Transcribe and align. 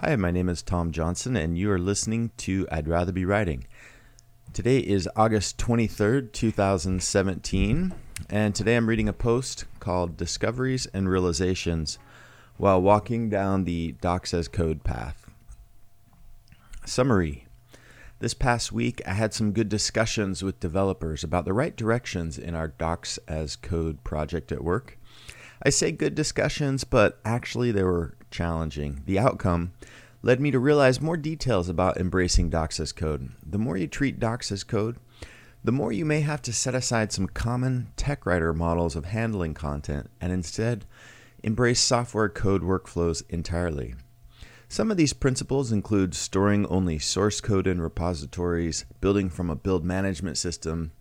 Hi, 0.00 0.14
my 0.14 0.30
name 0.30 0.48
is 0.48 0.62
Tom 0.62 0.92
Johnson, 0.92 1.34
and 1.34 1.58
you 1.58 1.72
are 1.72 1.78
listening 1.78 2.30
to 2.36 2.68
I'd 2.70 2.86
Rather 2.86 3.10
Be 3.10 3.24
Writing. 3.24 3.66
Today 4.52 4.78
is 4.78 5.08
August 5.16 5.58
23rd, 5.58 6.30
2017, 6.32 7.92
and 8.30 8.54
today 8.54 8.76
I'm 8.76 8.88
reading 8.88 9.08
a 9.08 9.12
post 9.12 9.64
called 9.80 10.16
Discoveries 10.16 10.86
and 10.94 11.08
Realizations 11.08 11.98
while 12.58 12.80
walking 12.80 13.28
down 13.28 13.64
the 13.64 13.96
Docs 14.00 14.32
as 14.34 14.46
Code 14.46 14.84
path. 14.84 15.28
Summary 16.86 17.46
This 18.20 18.34
past 18.34 18.70
week, 18.70 19.02
I 19.04 19.14
had 19.14 19.34
some 19.34 19.50
good 19.50 19.68
discussions 19.68 20.44
with 20.44 20.60
developers 20.60 21.24
about 21.24 21.44
the 21.44 21.52
right 21.52 21.74
directions 21.74 22.38
in 22.38 22.54
our 22.54 22.68
Docs 22.68 23.18
as 23.26 23.56
Code 23.56 24.04
project 24.04 24.52
at 24.52 24.62
work. 24.62 24.97
I 25.62 25.70
say 25.70 25.92
good 25.92 26.14
discussions, 26.14 26.84
but 26.84 27.18
actually 27.24 27.72
they 27.72 27.82
were 27.82 28.16
challenging. 28.30 29.02
The 29.06 29.18
outcome 29.18 29.72
led 30.22 30.40
me 30.40 30.50
to 30.50 30.58
realize 30.58 31.00
more 31.00 31.16
details 31.16 31.68
about 31.68 31.96
embracing 31.96 32.50
Docs 32.50 32.80
as 32.80 32.92
code. 32.92 33.30
The 33.44 33.58
more 33.58 33.76
you 33.76 33.86
treat 33.86 34.20
Docs 34.20 34.52
as 34.52 34.64
code, 34.64 34.96
the 35.64 35.72
more 35.72 35.92
you 35.92 36.04
may 36.04 36.20
have 36.20 36.42
to 36.42 36.52
set 36.52 36.74
aside 36.74 37.12
some 37.12 37.26
common 37.26 37.88
tech 37.96 38.24
writer 38.24 38.52
models 38.52 38.94
of 38.94 39.06
handling 39.06 39.54
content 39.54 40.10
and 40.20 40.32
instead 40.32 40.84
embrace 41.42 41.80
software 41.80 42.28
code 42.28 42.62
workflows 42.62 43.22
entirely. 43.28 43.94
Some 44.68 44.90
of 44.90 44.96
these 44.96 45.12
principles 45.12 45.72
include 45.72 46.14
storing 46.14 46.66
only 46.66 46.98
source 46.98 47.40
code 47.40 47.66
in 47.66 47.80
repositories, 47.80 48.84
building 49.00 49.30
from 49.30 49.50
a 49.50 49.56
build 49.56 49.84
management 49.84 50.36
system, 50.36 50.92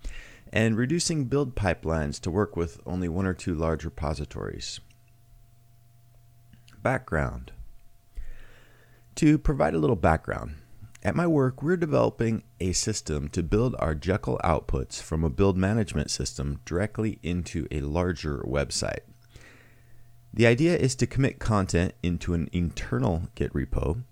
and 0.51 0.77
reducing 0.77 1.25
build 1.25 1.55
pipelines 1.55 2.19
to 2.21 2.31
work 2.31 2.55
with 2.55 2.79
only 2.85 3.09
one 3.09 3.25
or 3.25 3.33
two 3.33 3.53
large 3.53 3.83
repositories. 3.85 4.79
Background 6.81 7.51
To 9.15 9.37
provide 9.37 9.73
a 9.73 9.79
little 9.79 9.95
background, 9.95 10.55
at 11.03 11.15
my 11.15 11.27
work, 11.27 11.61
we're 11.61 11.77
developing 11.77 12.43
a 12.59 12.73
system 12.73 13.29
to 13.29 13.43
build 13.43 13.75
our 13.79 13.95
Jekyll 13.95 14.39
outputs 14.43 15.01
from 15.01 15.23
a 15.23 15.29
build 15.29 15.55
management 15.55 16.11
system 16.11 16.59
directly 16.65 17.19
into 17.21 17.67
a 17.71 17.81
larger 17.81 18.39
website. 18.39 19.01
The 20.33 20.47
idea 20.47 20.75
is 20.75 20.95
to 20.95 21.07
commit 21.07 21.39
content 21.39 21.93
into 22.03 22.33
an 22.33 22.49
internal 22.51 23.29
Git 23.35 23.53
repo, 23.53 24.03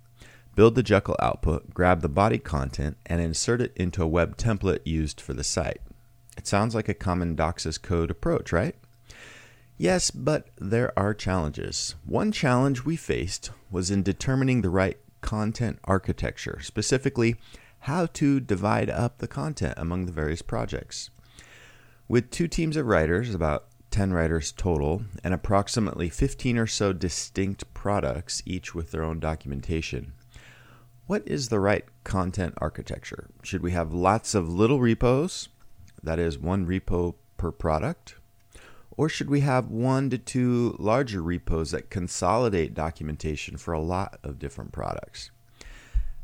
build 0.56 0.76
the 0.76 0.84
Jekyll 0.84 1.18
output, 1.20 1.74
grab 1.74 2.02
the 2.02 2.10
body 2.10 2.38
content, 2.38 2.98
and 3.06 3.20
insert 3.20 3.62
it 3.62 3.74
into 3.76 4.02
a 4.02 4.08
web 4.08 4.38
template 4.38 4.86
used 4.86 5.20
for 5.20 5.34
the 5.34 5.44
site. 5.44 5.82
It 6.38 6.48
sounds 6.48 6.76
like 6.76 6.90
a 6.90 6.94
common 6.94 7.36
Docs 7.36 7.66
as 7.66 7.78
code 7.78 8.12
approach, 8.12 8.52
right? 8.52 8.76
Yes, 9.78 10.10
but 10.10 10.48
there 10.58 10.98
are 10.98 11.14
challenges. 11.14 11.96
One 12.06 12.32
challenge 12.32 12.86
we 12.86 12.96
faced 12.96 13.52
was 13.70 13.92
in 13.92 14.04
determining 14.04 14.62
the 14.62 14.70
right 14.70 14.98
content 15.22 15.80
architecture, 15.84 16.60
specifically, 16.62 17.36
how 17.80 18.06
to 18.06 18.40
divide 18.40 18.90
up 18.90 19.18
the 19.18 19.28
content 19.28 19.74
among 19.78 20.06
the 20.06 20.12
various 20.12 20.42
projects. 20.42 21.10
With 22.08 22.32
two 22.32 22.48
teams 22.48 22.78
of 22.78 22.86
writers, 22.86 23.34
about 23.34 23.68
10 23.92 24.14
writers 24.14 24.52
total, 24.52 25.04
and 25.24 25.34
approximately 25.34 26.10
15 26.10 26.58
or 26.58 26.68
so 26.68 26.94
distinct 26.94 27.74
products, 27.74 28.42
each 28.46 28.76
with 28.76 28.92
their 28.92 29.04
own 29.04 29.20
documentation. 29.20 30.14
What 31.08 31.28
is 31.28 31.50
the 31.50 31.60
right 31.60 31.86
content 32.04 32.56
architecture? 32.58 33.30
Should 33.44 33.62
we 33.62 33.72
have 33.72 33.94
lots 33.94 34.36
of 34.36 34.50
little 34.50 34.80
repos, 34.80 35.50
that 36.06 36.20
is, 36.20 36.38
one 36.38 36.66
repo 36.66 37.16
per 37.38 37.52
product? 37.52 38.16
Or 38.98 39.10
should 39.10 39.30
we 39.30 39.42
have 39.42 39.70
one 39.70 40.10
to 40.10 40.18
two 40.18 40.76
larger 40.80 41.22
repos 41.22 41.72
that 41.72 41.90
consolidate 41.90 42.74
documentation 42.74 43.58
for 43.58 43.74
a 43.74 43.82
lot 43.82 44.20
of 44.24 44.40
different 44.40 44.72
products? 44.72 45.32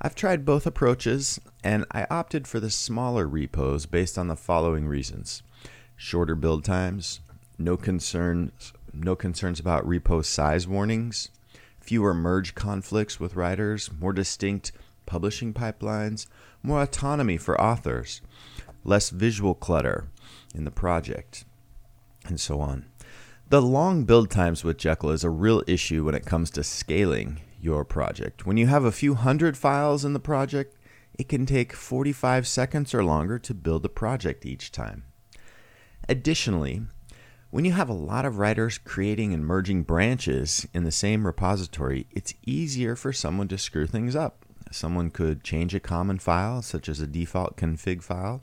I've 0.02 0.16
tried 0.16 0.46
both 0.46 0.66
approaches 0.66 1.40
and 1.64 1.86
I 1.92 2.08
opted 2.10 2.48
for 2.48 2.60
the 2.60 2.72
smaller 2.72 3.28
repos 3.28 3.86
based 3.86 4.18
on 4.18 4.28
the 4.28 4.36
following 4.36 4.88
reasons 4.88 5.44
shorter 5.96 6.34
build 6.34 6.66
times, 6.66 7.20
no 7.60 7.78
concerns, 7.78 8.74
no 8.92 9.16
concerns 9.16 9.60
about 9.60 9.86
repo 9.86 10.26
size 10.26 10.68
warnings, 10.68 11.30
fewer 11.80 12.14
merge 12.14 12.56
conflicts 12.56 13.20
with 13.20 13.36
writers, 13.36 13.92
more 14.00 14.14
distinct 14.14 14.72
publishing 15.06 15.54
pipelines, 15.54 16.26
more 16.64 16.82
autonomy 16.82 17.38
for 17.38 17.60
authors, 17.62 18.22
less 18.84 19.10
visual 19.10 19.54
clutter 19.54 20.08
in 20.54 20.66
the 20.66 20.72
project 20.72 21.46
and 22.26 22.40
so 22.40 22.60
on. 22.60 22.86
The 23.50 23.62
long 23.62 24.06
build 24.06 24.30
times 24.30 24.64
with 24.64 24.78
Jekyll 24.78 25.12
is 25.12 25.24
a 25.24 25.30
real 25.30 25.62
issue 25.68 26.06
when 26.06 26.16
it 26.16 26.26
comes 26.26 26.50
to 26.52 26.64
scaling 26.64 27.42
your 27.60 27.84
project. 27.84 28.46
When 28.46 28.58
you 28.58 28.68
have 28.68 28.86
a 28.86 28.92
few 28.92 29.16
hundred 29.16 29.58
files 29.58 30.06
in 30.06 30.14
the 30.14 30.20
project, 30.20 30.78
it 31.20 31.28
can 31.28 31.46
take 31.46 31.74
45 31.74 32.48
seconds 32.48 32.94
or 32.94 33.04
longer 33.04 33.38
to 33.40 33.54
build 33.54 33.86
a 33.86 33.90
project 33.90 34.46
each 34.46 34.72
time. 34.72 35.04
Additionally, 36.08 36.84
when 37.50 37.66
you 37.66 37.74
have 37.74 37.90
a 37.90 37.94
lot 37.94 38.24
of 38.24 38.38
writers 38.38 38.78
creating 38.78 39.34
and 39.34 39.46
merging 39.46 39.84
branches 39.84 40.66
in 40.74 40.86
the 40.86 40.92
same 40.92 41.26
repository, 41.26 42.08
it's 42.12 42.34
easier 42.46 42.96
for 42.96 43.12
someone 43.12 43.50
to 43.50 43.58
screw 43.58 43.86
things 43.86 44.16
up. 44.16 44.46
Someone 44.72 45.10
could 45.10 45.44
change 45.44 45.76
a 45.76 45.80
common 45.80 46.18
file, 46.18 46.62
such 46.62 46.90
as 46.90 47.00
a 47.00 47.08
default 47.08 47.58
config 47.58 48.02
file, 48.02 48.42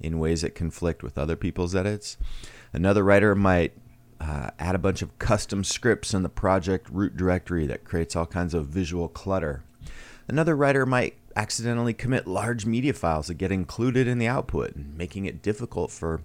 in 0.00 0.18
ways 0.18 0.42
that 0.42 0.54
conflict 0.54 1.02
with 1.02 1.18
other 1.18 1.36
people's 1.36 1.74
edits. 1.74 2.16
Another 2.72 3.02
writer 3.02 3.34
might 3.34 3.72
uh, 4.20 4.50
add 4.58 4.74
a 4.74 4.78
bunch 4.78 5.02
of 5.02 5.18
custom 5.18 5.64
scripts 5.64 6.14
in 6.14 6.22
the 6.22 6.28
project 6.28 6.88
root 6.90 7.16
directory 7.16 7.66
that 7.66 7.84
creates 7.84 8.14
all 8.14 8.26
kinds 8.26 8.54
of 8.54 8.66
visual 8.66 9.08
clutter. 9.08 9.64
Another 10.28 10.54
writer 10.54 10.86
might 10.86 11.16
accidentally 11.34 11.94
commit 11.94 12.26
large 12.26 12.66
media 12.66 12.92
files 12.92 13.26
that 13.26 13.34
get 13.34 13.50
included 13.50 14.06
in 14.06 14.18
the 14.18 14.28
output, 14.28 14.74
making 14.76 15.24
it 15.24 15.42
difficult 15.42 15.90
for 15.90 16.22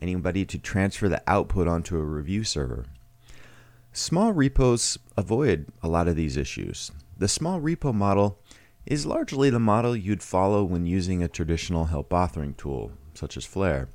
anybody 0.00 0.44
to 0.44 0.58
transfer 0.58 1.08
the 1.08 1.22
output 1.26 1.68
onto 1.68 1.96
a 1.96 2.02
review 2.02 2.44
server. 2.44 2.86
Small 3.92 4.32
repos 4.32 4.98
avoid 5.16 5.66
a 5.82 5.88
lot 5.88 6.08
of 6.08 6.16
these 6.16 6.36
issues. 6.36 6.90
The 7.16 7.28
small 7.28 7.60
repo 7.60 7.94
model 7.94 8.38
is 8.86 9.06
largely 9.06 9.50
the 9.50 9.58
model 9.58 9.96
you'd 9.96 10.22
follow 10.22 10.64
when 10.64 10.86
using 10.86 11.22
a 11.22 11.28
traditional 11.28 11.86
help 11.86 12.10
authoring 12.10 12.56
tool, 12.56 12.92
such 13.14 13.36
as 13.36 13.44
Flare. 13.44 13.88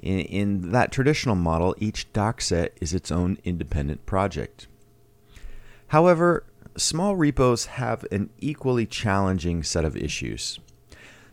In, 0.00 0.20
in 0.20 0.72
that 0.72 0.92
traditional 0.92 1.34
model, 1.34 1.74
each 1.78 2.12
doc 2.12 2.40
set 2.40 2.76
is 2.80 2.94
its 2.94 3.10
own 3.10 3.38
independent 3.44 4.06
project. 4.06 4.66
However, 5.88 6.44
small 6.76 7.16
repos 7.16 7.66
have 7.66 8.04
an 8.10 8.30
equally 8.38 8.86
challenging 8.86 9.62
set 9.62 9.84
of 9.84 9.96
issues. 9.96 10.58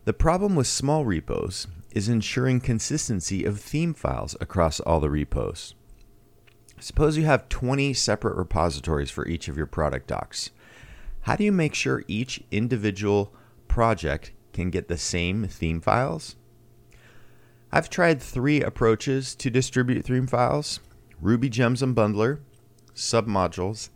The 0.05 0.13
problem 0.13 0.55
with 0.55 0.67
small 0.67 1.05
repos 1.05 1.67
is 1.91 2.09
ensuring 2.09 2.59
consistency 2.59 3.45
of 3.45 3.59
theme 3.59 3.93
files 3.93 4.35
across 4.41 4.79
all 4.79 4.99
the 4.99 5.09
repos. 5.09 5.75
Suppose 6.79 7.15
you 7.17 7.23
have 7.23 7.47
20 7.49 7.93
separate 7.93 8.35
repositories 8.35 9.11
for 9.11 9.27
each 9.27 9.47
of 9.47 9.55
your 9.55 9.65
product 9.65 10.07
docs. 10.07 10.49
How 11.23 11.37
do 11.37 11.45
you 11.45 11.53
make 11.53 11.73
sure 11.73 12.03
each 12.09 12.43
individual 12.51 13.33
project 13.69 14.33
can 14.51 14.69
get 14.69 14.89
the 14.89 14.97
same 14.97 15.47
theme 15.47 15.79
files? 15.79 16.35
I've 17.71 17.89
tried 17.89 18.21
three 18.21 18.61
approaches 18.61 19.33
to 19.35 19.49
distribute 19.49 20.05
theme 20.05 20.27
files 20.27 20.81
Ruby 21.21 21.47
Gems 21.47 21.81
and 21.81 21.95
Bundler, 21.95 22.39
submodules, 22.93 23.89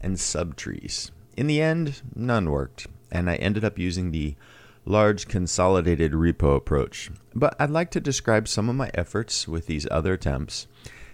and 0.00 0.16
subtrees. 0.16 1.10
In 1.36 1.48
the 1.48 1.60
end, 1.60 2.02
none 2.14 2.50
worked, 2.50 2.86
and 3.10 3.28
I 3.28 3.34
ended 3.36 3.64
up 3.64 3.76
using 3.76 4.12
the 4.12 4.36
large 4.84 5.26
consolidated 5.26 6.12
repo 6.12 6.54
approach. 6.54 7.10
But 7.34 7.56
I'd 7.58 7.70
like 7.70 7.90
to 7.90 8.00
describe 8.00 8.46
some 8.46 8.68
of 8.68 8.76
my 8.76 8.92
efforts 8.94 9.48
with 9.48 9.66
these 9.66 9.88
other 9.90 10.12
attempts 10.12 10.68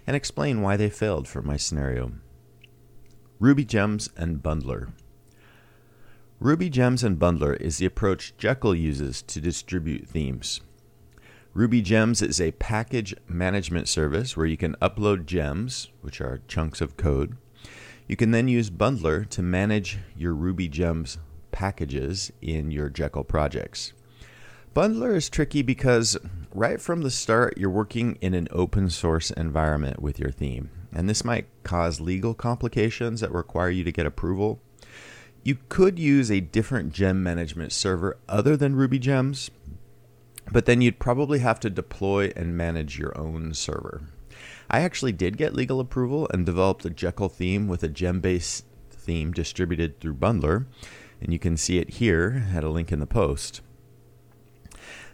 and 0.05 0.15
explain 0.15 0.61
why 0.61 0.77
they 0.77 0.91
failed 0.91 1.27
for 1.27 1.41
my 1.41 1.57
scenario. 1.57 2.11
Ruby 3.39 3.65
Gems 3.65 4.09
and 4.15 4.43
Bundler. 4.43 4.91
Ruby 6.39 6.69
Gems 6.69 7.03
and 7.03 7.17
Bundler 7.17 7.59
is 7.59 7.79
the 7.79 7.87
approach 7.87 8.31
Jekyll 8.37 8.75
uses 8.75 9.23
to 9.23 9.41
distribute 9.41 10.07
themes. 10.07 10.61
Ruby 11.55 11.81
Gems 11.81 12.21
is 12.21 12.39
a 12.39 12.51
package 12.51 13.15
management 13.27 13.87
service 13.87 14.37
where 14.37 14.45
you 14.45 14.55
can 14.55 14.75
upload 14.75 15.25
gems, 15.25 15.89
which 16.01 16.21
are 16.21 16.41
chunks 16.47 16.79
of 16.79 16.95
code. 16.95 17.37
You 18.07 18.15
can 18.15 18.29
then 18.29 18.47
use 18.47 18.69
Bundler 18.69 19.27
to 19.29 19.41
manage 19.41 19.97
your 20.15 20.35
Ruby 20.35 20.67
Gems 20.67 21.17
packages 21.49 22.31
in 22.39 22.69
your 22.69 22.89
Jekyll 22.89 23.23
projects. 23.23 23.93
Bundler 24.75 25.15
is 25.15 25.31
tricky 25.31 25.63
because 25.63 26.17
right 26.53 26.79
from 26.79 27.01
the 27.01 27.09
start, 27.09 27.57
you're 27.57 27.71
working 27.71 28.15
in 28.21 28.35
an 28.35 28.47
open 28.51 28.91
source 28.91 29.31
environment 29.31 30.03
with 30.03 30.19
your 30.19 30.29
theme, 30.29 30.69
and 30.93 31.09
this 31.09 31.25
might 31.25 31.47
cause 31.63 31.99
legal 31.99 32.35
complications 32.35 33.21
that 33.21 33.31
require 33.31 33.71
you 33.71 33.83
to 33.83 33.91
get 33.91 34.05
approval. 34.05 34.61
You 35.47 35.57
could 35.69 35.97
use 35.97 36.29
a 36.29 36.41
different 36.41 36.91
gem 36.91 37.23
management 37.23 37.71
server 37.71 38.17
other 38.27 38.57
than 38.57 38.75
Ruby 38.75 38.99
Gems, 38.99 39.49
but 40.51 40.65
then 40.65 40.81
you'd 40.81 40.99
probably 40.99 41.39
have 41.39 41.57
to 41.61 41.69
deploy 41.69 42.33
and 42.35 42.57
manage 42.57 42.99
your 42.99 43.17
own 43.17 43.53
server. 43.53 44.01
I 44.69 44.81
actually 44.81 45.13
did 45.13 45.37
get 45.37 45.55
legal 45.55 45.79
approval 45.79 46.27
and 46.33 46.45
developed 46.45 46.83
a 46.83 46.89
Jekyll 46.89 47.29
theme 47.29 47.69
with 47.69 47.81
a 47.81 47.87
gem 47.87 48.19
based 48.19 48.65
theme 48.91 49.31
distributed 49.31 50.01
through 50.01 50.15
Bundler. 50.15 50.65
And 51.21 51.31
you 51.31 51.39
can 51.39 51.55
see 51.55 51.77
it 51.77 51.91
here 51.91 52.45
at 52.53 52.65
a 52.65 52.69
link 52.69 52.91
in 52.91 52.99
the 52.99 53.07
post. 53.07 53.61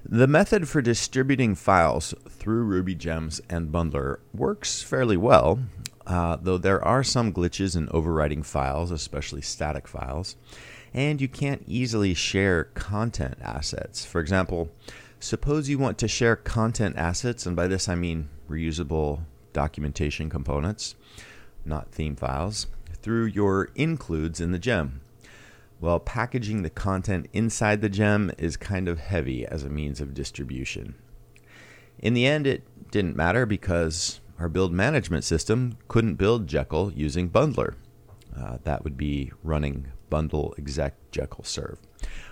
The 0.03 0.25
method 0.25 0.67
for 0.67 0.81
distributing 0.81 1.53
files 1.53 2.15
through 2.27 2.63
Ruby 2.63 2.95
Gems 2.95 3.39
and 3.51 3.71
Bundler 3.71 4.17
works 4.33 4.81
fairly 4.81 5.15
well, 5.15 5.59
uh, 6.05 6.37
though 6.41 6.57
there 6.57 6.83
are 6.83 7.03
some 7.03 7.33
glitches 7.33 7.75
in 7.75 7.87
overwriting 7.87 8.45
files, 8.45 8.91
especially 8.91 9.41
static 9.41 9.87
files, 9.87 10.35
and 10.93 11.21
you 11.21 11.27
can't 11.27 11.63
easily 11.67 12.13
share 12.13 12.65
content 12.75 13.37
assets. 13.41 14.05
For 14.05 14.19
example, 14.19 14.69
suppose 15.19 15.69
you 15.69 15.77
want 15.77 15.97
to 15.99 16.07
share 16.07 16.35
content 16.35 16.97
assets, 16.97 17.45
and 17.45 17.55
by 17.55 17.67
this 17.67 17.87
I 17.87 17.95
mean 17.95 18.29
reusable 18.49 19.21
documentation 19.53 20.29
components, 20.29 20.95
not 21.65 21.91
theme 21.91 22.15
files, 22.15 22.67
through 23.01 23.25
your 23.25 23.69
includes 23.75 24.41
in 24.41 24.51
the 24.51 24.59
gem. 24.59 25.01
Well, 25.79 25.99
packaging 25.99 26.61
the 26.61 26.69
content 26.69 27.27
inside 27.33 27.81
the 27.81 27.89
gem 27.89 28.31
is 28.37 28.55
kind 28.55 28.87
of 28.87 28.99
heavy 28.99 29.45
as 29.45 29.63
a 29.63 29.69
means 29.69 29.99
of 29.99 30.13
distribution. 30.13 30.95
In 31.99 32.13
the 32.13 32.25
end, 32.25 32.47
it 32.47 32.63
didn't 32.91 33.15
matter 33.15 33.45
because 33.45 34.21
our 34.39 34.49
build 34.49 34.71
management 34.73 35.23
system 35.23 35.77
couldn't 35.87 36.15
build 36.15 36.47
Jekyll 36.47 36.91
using 36.93 37.29
Bundler. 37.29 37.75
Uh, 38.37 38.57
that 38.63 38.83
would 38.83 38.97
be 38.97 39.31
running 39.43 39.87
bundle 40.09 40.53
exec 40.57 40.95
Jekyll 41.11 41.43
serve. 41.43 41.79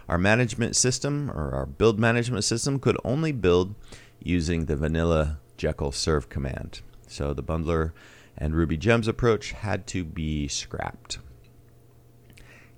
Our 0.10 0.18
management 0.18 0.76
system 0.76 1.30
or 1.32 1.54
our 1.54 1.66
build 1.66 2.00
management 2.00 2.44
system 2.44 2.80
could 2.80 2.98
only 3.04 3.32
build 3.32 3.76
using 4.20 4.66
the 4.66 4.76
vanilla 4.76 5.40
Jekyll 5.58 5.92
serve 5.92 6.30
command. 6.30 6.82
So 7.08 7.34
the 7.34 7.44
bundler 7.44 7.92
and 8.38 8.56
Ruby 8.56 8.78
Gems 8.78 9.08
approach 9.08 9.52
had 9.52 9.86
to 9.88 10.04
be 10.04 10.48
scrapped. 10.48 11.20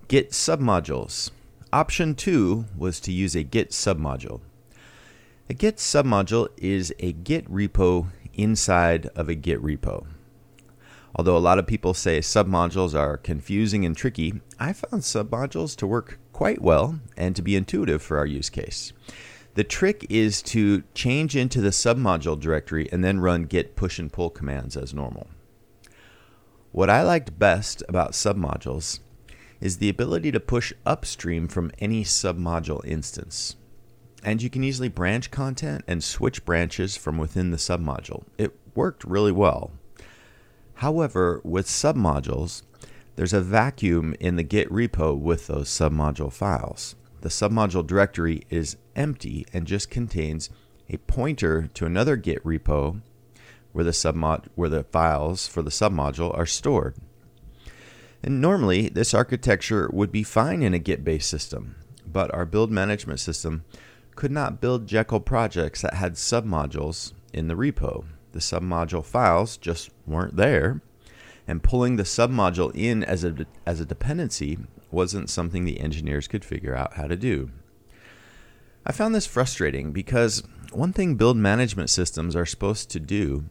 Git 0.08 0.32
submodules. 0.32 1.32
Option 1.72 2.14
2 2.14 2.66
was 2.78 3.00
to 3.00 3.12
use 3.12 3.36
a 3.36 3.44
Git 3.44 3.72
submodule. 3.72 4.42
A 5.50 5.54
Git 5.54 5.78
submodule 5.78 6.50
is 6.58 6.94
a 7.00 7.14
Git 7.14 7.50
repo 7.50 8.08
inside 8.34 9.08
of 9.16 9.30
a 9.30 9.36
Git 9.36 9.62
repo. 9.62 10.06
Although 11.16 11.38
a 11.38 11.40
lot 11.40 11.60
of 11.60 11.68
people 11.68 11.94
say 11.94 12.20
submodules 12.20 12.98
are 12.98 13.18
confusing 13.18 13.86
and 13.86 13.96
tricky, 13.96 14.42
I 14.60 14.74
found 14.74 15.04
submodules 15.04 15.76
to 15.78 15.88
work 15.88 16.18
quite 16.32 16.62
well 16.62 17.00
and 17.16 17.36
to 17.36 17.42
be 17.42 17.56
intuitive 17.56 18.02
for 18.02 18.18
our 18.18 18.26
use 18.26 18.50
case. 18.50 18.94
The 19.54 19.64
trick 19.64 20.08
is 20.10 20.42
to 20.44 20.84
change 20.96 21.36
into 21.36 21.62
the 21.62 21.70
submodule 21.70 22.40
directory 22.40 22.92
and 22.92 23.04
then 23.04 23.20
run 23.20 23.44
git 23.44 23.76
push 23.76 24.00
and 24.00 24.12
pull 24.12 24.32
commands 24.32 24.76
as 24.76 24.94
normal. 24.94 25.28
What 26.72 26.90
I 26.90 27.04
liked 27.04 27.38
best 27.38 27.84
about 27.88 28.14
submodules 28.14 29.00
is 29.62 29.78
the 29.78 29.90
ability 29.90 30.32
to 30.32 30.40
push 30.40 30.74
upstream 30.88 31.48
from 31.48 31.72
any 31.78 32.04
submodule 32.04 32.84
instance. 32.84 33.56
And 34.24 34.42
you 34.42 34.50
can 34.50 34.64
easily 34.64 34.88
branch 34.88 35.32
content 35.32 35.84
and 35.88 36.04
switch 36.04 36.46
branches 36.46 36.96
from 36.96 37.18
within 37.18 37.52
the 37.52 37.58
submodule. 37.58 38.24
It 38.38 38.58
worked 38.74 39.04
really 39.04 39.34
well. 39.34 39.72
However, 40.76 41.42
with 41.44 41.68
submodules, 41.68 42.64
there's 43.16 43.34
a 43.34 43.42
vacuum 43.42 44.16
in 44.20 44.38
the 44.38 44.44
Git 44.44 44.70
repo 44.70 45.18
with 45.18 45.48
those 45.48 45.70
submodule 45.70 46.32
files. 46.32 46.96
The 47.22 47.30
submodule 47.30 47.86
directory 47.86 48.44
is 48.50 48.78
empty 48.96 49.46
and 49.54 49.68
just 49.68 49.90
contains 49.90 50.50
a 50.90 50.98
pointer 50.98 51.70
to 51.74 51.86
another 51.86 52.16
Git 52.16 52.44
repo 52.44 53.02
where 53.74 53.84
the 53.84 53.92
submod 53.92 54.48
where 54.56 54.70
the 54.70 54.84
files 54.84 55.48
for 55.48 55.62
the 55.62 55.70
submodule 55.70 56.36
are 56.38 56.46
stored. 56.46 56.96
And 58.24 58.40
normally 58.40 58.88
this 58.88 59.14
architecture 59.14 59.90
would 59.92 60.12
be 60.12 60.24
fine 60.24 60.64
in 60.64 60.74
a 60.74 60.80
Git-based 60.80 61.30
system, 61.30 61.76
but 62.06 62.34
our 62.34 62.46
build 62.46 62.72
management 62.72 63.20
system 63.20 63.66
could 64.16 64.32
not 64.32 64.62
build 64.62 64.88
Jekyll 64.88 65.20
projects 65.20 65.82
that 65.82 65.96
had 65.96 66.14
submodules 66.14 67.14
in 67.34 67.48
the 67.48 67.56
repo. 67.56 68.06
The 68.32 68.40
submodule 68.40 69.06
files 69.06 69.58
just 69.58 69.90
weren't 70.06 70.36
there, 70.36 70.82
and 71.48 71.64
pulling 71.64 71.96
the 71.96 72.04
submodule 72.04 72.72
in 72.76 73.04
as 73.04 73.24
a, 73.24 73.46
as 73.66 73.80
a 73.80 73.86
dependency 73.86 74.58
wasn't 74.92 75.30
something 75.30 75.66
the 75.66 75.80
engineers 75.80 76.28
could 76.28 76.46
figure 76.46 76.76
out 76.76 76.94
how 76.94 77.08
to 77.08 77.16
do. 77.16 77.52
I 78.86 78.92
found 78.92 79.16
this 79.16 79.26
frustrating 79.26 79.92
because 79.92 80.44
one 80.72 80.94
thing 80.94 81.16
build 81.16 81.38
management 81.38 81.90
systems 81.90 82.36
are 82.36 82.46
supposed 82.46 82.90
to 82.92 83.00
do 83.00 83.46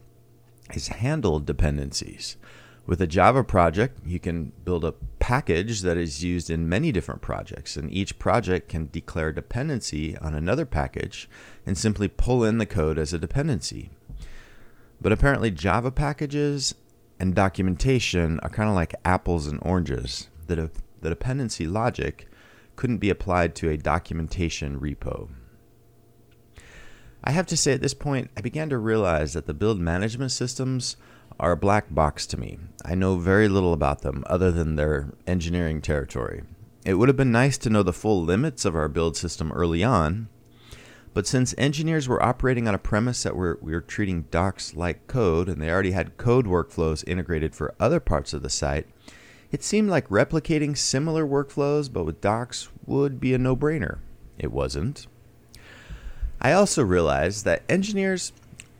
is 0.73 0.89
handle 0.89 1.39
dependencies. 1.39 2.37
With 2.85 3.01
a 3.01 3.07
Java 3.07 3.45
project, 3.45 3.99
you 4.05 4.19
can 4.19 4.51
build 4.65 4.83
a 4.83 4.93
package 5.19 5.81
that 5.81 5.95
is 5.95 6.23
used 6.23 6.49
in 6.49 6.67
many 6.67 6.91
different 6.91 7.21
projects, 7.21 7.77
and 7.77 7.91
each 7.91 8.19
project 8.19 8.67
can 8.67 8.89
declare 8.91 9.31
dependency 9.31 10.17
on 10.17 10.35
another 10.35 10.65
package 10.65 11.29
and 11.65 11.77
simply 11.77 12.09
pull 12.09 12.43
in 12.43 12.57
the 12.57 12.65
code 12.65 12.97
as 12.97 13.13
a 13.13 13.17
dependency. 13.17 13.89
But 15.01 15.13
apparently, 15.13 15.49
Java 15.49 15.91
packages 15.91 16.75
and 17.19 17.33
documentation 17.33 18.39
are 18.41 18.49
kind 18.49 18.67
of 18.67 18.75
like 18.75 18.95
apples 19.05 19.47
and 19.47 19.59
oranges. 19.61 20.29
The, 20.47 20.69
the 20.99 21.09
dependency 21.09 21.65
logic 21.65 22.27
couldn't 22.75 22.97
be 22.97 23.09
applied 23.09 23.55
to 23.55 23.69
a 23.69 23.77
documentation 23.77 24.77
repo. 24.79 25.29
I 27.23 27.31
have 27.31 27.45
to 27.47 27.55
say, 27.55 27.71
at 27.71 27.81
this 27.81 27.93
point, 27.93 28.29
I 28.35 28.41
began 28.41 28.69
to 28.69 28.77
realize 28.77 29.31
that 29.33 29.45
the 29.45 29.53
build 29.53 29.79
management 29.79 30.33
systems 30.33 30.97
are 31.43 31.51
a 31.51 31.57
black 31.57 31.93
box 31.93 32.25
to 32.25 32.39
me. 32.39 32.57
I 32.85 32.95
know 32.95 33.17
very 33.17 33.49
little 33.49 33.73
about 33.73 34.01
them 34.01 34.23
other 34.27 34.49
than 34.49 34.77
their 34.77 35.13
engineering 35.27 35.81
territory. 35.81 36.43
It 36.85 36.93
would 36.93 37.09
have 37.09 37.17
been 37.17 37.33
nice 37.33 37.57
to 37.57 37.69
know 37.69 37.83
the 37.83 37.91
full 37.91 38.23
limits 38.23 38.63
of 38.63 38.77
our 38.77 38.87
build 38.87 39.17
system 39.17 39.51
early 39.51 39.83
on, 39.83 40.29
but 41.13 41.27
since 41.27 41.53
engineers 41.57 42.07
were 42.07 42.23
operating 42.23 42.65
on 42.65 42.73
a 42.73 42.79
premise 42.79 43.23
that 43.23 43.35
we're, 43.35 43.57
we 43.59 43.73
were 43.73 43.81
treating 43.81 44.21
docs 44.31 44.73
like 44.73 45.07
code 45.07 45.49
and 45.49 45.61
they 45.61 45.69
already 45.69 45.91
had 45.91 46.15
code 46.15 46.45
workflows 46.45 47.03
integrated 47.05 47.53
for 47.53 47.75
other 47.77 47.99
parts 47.99 48.31
of 48.31 48.41
the 48.41 48.49
site, 48.49 48.87
it 49.51 49.65
seemed 49.65 49.89
like 49.89 50.07
replicating 50.07 50.77
similar 50.77 51.27
workflows 51.27 51.91
but 51.91 52.05
with 52.05 52.21
docs 52.21 52.69
would 52.85 53.19
be 53.19 53.33
a 53.33 53.37
no 53.37 53.53
brainer. 53.53 53.97
It 54.37 54.53
wasn't. 54.53 55.07
I 56.39 56.53
also 56.53 56.83
realized 56.83 57.43
that 57.43 57.63
engineers 57.67 58.31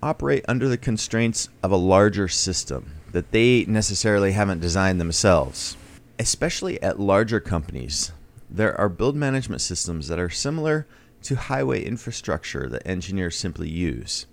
operate 0.04 0.44
under 0.48 0.68
the 0.68 0.78
constraints 0.78 1.48
of 1.64 1.72
a 1.72 1.78
larger 1.78 2.28
system 2.28 2.92
that 3.14 3.32
they 3.32 3.64
necessarily 3.66 4.34
haven't 4.34 4.60
designed 4.60 5.00
themselves. 5.00 5.78
Especially 6.20 6.82
at 6.84 7.00
larger 7.00 7.40
companies, 7.40 8.12
there 8.50 8.80
are 8.80 8.90
build 8.90 9.16
management 9.16 9.62
systems 9.62 10.10
that 10.10 10.20
are 10.20 10.30
similar 10.30 10.86
to 11.22 11.36
highway 11.36 11.84
infrastructure 11.84 12.68
that 12.68 12.86
engineers 12.86 13.38
simply 13.38 13.70
use. 13.70 14.26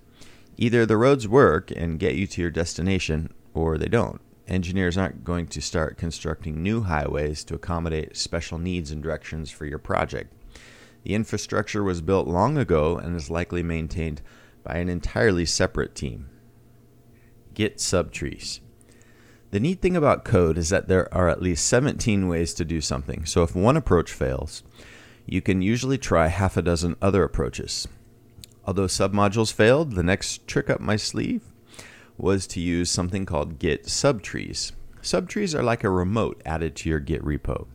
Either 0.56 0.84
the 0.84 0.96
roads 0.96 1.28
work 1.28 1.70
and 1.70 2.00
get 2.00 2.16
you 2.16 2.26
to 2.26 2.42
your 2.42 2.50
destination, 2.50 3.32
or 3.54 3.78
they 3.78 3.88
don't. 3.88 4.20
Engineers 4.48 4.98
aren't 4.98 5.24
going 5.24 5.46
to 5.46 5.60
start 5.60 5.96
constructing 5.96 6.62
new 6.62 6.82
highways 6.82 7.44
to 7.44 7.54
accommodate 7.54 8.16
special 8.16 8.58
needs 8.58 8.90
and 8.90 9.02
directions 9.02 9.50
for 9.50 9.64
your 9.64 9.78
project. 9.78 10.32
The 11.04 11.14
infrastructure 11.14 11.84
was 11.84 12.00
built 12.00 12.26
long 12.26 12.58
ago 12.58 12.98
and 12.98 13.16
is 13.16 13.30
likely 13.30 13.62
maintained 13.62 14.20
by 14.62 14.76
an 14.76 14.88
entirely 14.88 15.44
separate 15.44 15.94
team. 15.94 16.28
Git 17.54 17.78
subtrees. 17.78 18.60
The 19.50 19.60
neat 19.60 19.80
thing 19.82 19.96
about 19.96 20.24
code 20.24 20.56
is 20.56 20.68
that 20.68 20.86
there 20.86 21.12
are 21.12 21.28
at 21.28 21.42
least 21.42 21.66
17 21.66 22.28
ways 22.28 22.54
to 22.54 22.64
do 22.64 22.80
something, 22.80 23.26
so 23.26 23.42
if 23.42 23.56
one 23.56 23.76
approach 23.76 24.12
fails, 24.12 24.62
you 25.26 25.40
can 25.40 25.60
usually 25.60 25.98
try 25.98 26.28
half 26.28 26.56
a 26.56 26.62
dozen 26.62 26.94
other 27.02 27.24
approaches. 27.24 27.88
Although 28.64 28.86
submodules 28.86 29.52
failed, 29.52 29.92
the 29.92 30.04
next 30.04 30.46
trick 30.46 30.70
up 30.70 30.80
my 30.80 30.94
sleeve 30.94 31.42
was 32.16 32.46
to 32.48 32.60
use 32.60 32.90
something 32.90 33.26
called 33.26 33.58
Git 33.58 33.86
subtrees. 33.86 34.72
Subtrees 35.02 35.58
are 35.58 35.62
like 35.62 35.82
a 35.82 35.90
remote 35.90 36.40
added 36.46 36.76
to 36.76 36.88
your 36.88 37.00
Git 37.00 37.24
repo. 37.24 37.66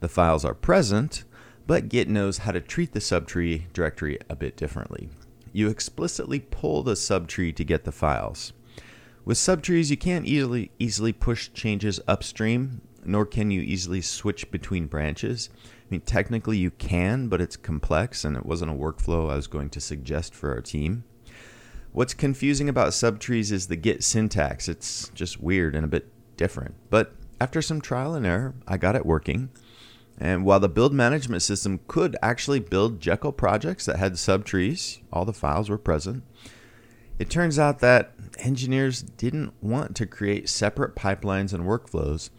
The 0.00 0.08
files 0.08 0.44
are 0.44 0.54
present, 0.54 1.24
but 1.66 1.88
Git 1.88 2.08
knows 2.08 2.38
how 2.38 2.52
to 2.52 2.60
treat 2.60 2.92
the 2.92 3.00
subtree 3.00 3.72
directory 3.72 4.18
a 4.28 4.36
bit 4.36 4.56
differently 4.56 5.08
you 5.52 5.68
explicitly 5.68 6.40
pull 6.40 6.82
the 6.82 6.94
subtree 6.94 7.54
to 7.54 7.64
get 7.64 7.84
the 7.84 7.92
files. 7.92 8.52
With 9.24 9.36
subtrees, 9.36 9.90
you 9.90 9.96
can't 9.96 10.26
easily 10.26 10.70
easily 10.78 11.12
push 11.12 11.50
changes 11.52 12.00
upstream, 12.08 12.80
nor 13.04 13.26
can 13.26 13.50
you 13.50 13.60
easily 13.60 14.00
switch 14.00 14.50
between 14.50 14.86
branches. 14.86 15.50
I 15.64 15.68
mean, 15.90 16.00
technically 16.02 16.58
you 16.58 16.70
can, 16.70 17.28
but 17.28 17.40
it's 17.40 17.56
complex, 17.56 18.24
and 18.24 18.36
it 18.36 18.46
wasn't 18.46 18.70
a 18.70 18.74
workflow 18.74 19.30
I 19.30 19.36
was 19.36 19.46
going 19.46 19.70
to 19.70 19.80
suggest 19.80 20.34
for 20.34 20.52
our 20.52 20.60
team. 20.60 21.04
What's 21.92 22.14
confusing 22.14 22.68
about 22.68 22.90
subtrees 22.90 23.50
is 23.50 23.66
the 23.66 23.76
Git 23.76 24.04
syntax. 24.04 24.68
It's 24.68 25.08
just 25.10 25.40
weird 25.40 25.74
and 25.74 25.84
a 25.84 25.88
bit 25.88 26.12
different. 26.36 26.74
But 26.90 27.12
after 27.40 27.62
some 27.62 27.80
trial 27.80 28.14
and 28.14 28.26
error, 28.26 28.54
I 28.66 28.76
got 28.76 28.96
it 28.96 29.06
working. 29.06 29.50
And 30.20 30.44
while 30.44 30.60
the 30.60 30.68
build 30.68 30.92
management 30.92 31.42
system 31.42 31.80
could 31.86 32.16
actually 32.20 32.58
build 32.58 33.00
Jekyll 33.00 33.32
projects 33.32 33.86
that 33.86 33.98
had 33.98 34.14
subtrees, 34.14 34.98
all 35.12 35.24
the 35.24 35.32
files 35.32 35.70
were 35.70 35.78
present, 35.78 36.24
it 37.18 37.30
turns 37.30 37.58
out 37.58 37.78
that 37.80 38.14
engineers 38.38 39.02
didn't 39.02 39.52
want 39.62 39.94
to 39.96 40.06
create 40.06 40.48
separate 40.48 40.96
pipelines 40.96 41.52
and 41.52 41.64
workflows 41.64 42.30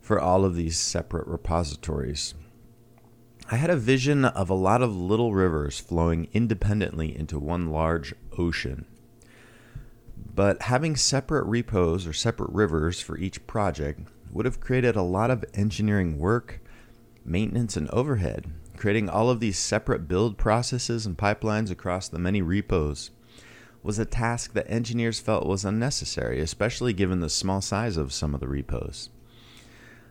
for 0.00 0.20
all 0.20 0.44
of 0.44 0.56
these 0.56 0.78
separate 0.78 1.26
repositories. 1.26 2.34
I 3.50 3.56
had 3.56 3.70
a 3.70 3.76
vision 3.76 4.24
of 4.24 4.50
a 4.50 4.54
lot 4.54 4.82
of 4.82 4.96
little 4.96 5.32
rivers 5.32 5.78
flowing 5.78 6.28
independently 6.32 7.16
into 7.16 7.38
one 7.38 7.70
large 7.70 8.14
ocean. 8.36 8.84
But 10.34 10.62
having 10.62 10.96
separate 10.96 11.46
repos 11.46 12.06
or 12.06 12.12
separate 12.12 12.50
rivers 12.52 13.00
for 13.00 13.16
each 13.16 13.46
project 13.46 14.00
would 14.30 14.44
have 14.44 14.60
created 14.60 14.96
a 14.96 15.02
lot 15.02 15.30
of 15.30 15.44
engineering 15.54 16.18
work, 16.18 16.60
maintenance, 17.28 17.76
and 17.76 17.88
overhead, 17.90 18.46
creating 18.76 19.08
all 19.08 19.30
of 19.30 19.40
these 19.40 19.58
separate 19.58 20.08
build 20.08 20.38
processes 20.38 21.06
and 21.06 21.18
pipelines 21.18 21.70
across 21.70 22.08
the 22.08 22.18
many 22.18 22.40
repos 22.40 23.10
was 23.82 23.98
a 23.98 24.04
task 24.04 24.52
that 24.54 24.70
engineers 24.70 25.20
felt 25.20 25.46
was 25.46 25.64
unnecessary, 25.64 26.40
especially 26.40 26.92
given 26.92 27.20
the 27.20 27.28
small 27.28 27.60
size 27.60 27.96
of 27.96 28.12
some 28.12 28.34
of 28.34 28.40
the 28.40 28.48
repos. 28.48 29.10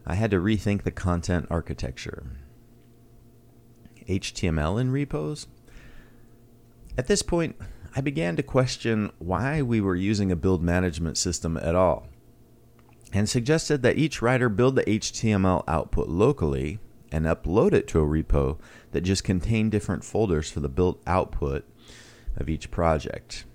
I 0.06 0.16
had 0.16 0.32
to 0.32 0.38
rethink 0.38 0.84
the 0.84 0.92
content 0.92 1.48
architecture. 1.50 2.24
HTML 4.08 4.80
in 4.80 4.92
repos? 4.92 5.48
At 6.98 7.08
this 7.08 7.22
point, 7.22 7.56
I 7.96 8.02
began 8.02 8.36
to 8.38 8.44
question 8.44 9.12
why 9.20 9.62
we 9.62 9.82
were 9.82 9.96
using 9.96 10.32
a 10.32 10.36
build 10.36 10.64
management 10.64 11.18
system 11.18 11.58
at 11.58 11.76
all, 11.76 12.08
and 13.12 13.28
suggested 13.28 13.84
that 13.84 13.98
each 13.98 14.22
writer 14.22 14.50
build 14.50 14.76
the 14.76 14.84
HTML 14.86 15.64
output 15.68 16.08
locally 16.08 16.80
and 17.12 17.26
upload 17.26 17.74
it 17.74 17.88
to 17.90 18.00
a 18.00 18.06
repo 18.06 18.58
that 18.92 19.02
just 19.02 19.24
contained 19.24 19.72
different 19.72 20.04
folders 20.04 20.52
for 20.52 20.60
the 20.60 20.70
built 20.70 21.02
output 21.08 21.66
of 22.36 22.50
each 22.50 22.72
project. 22.72 23.46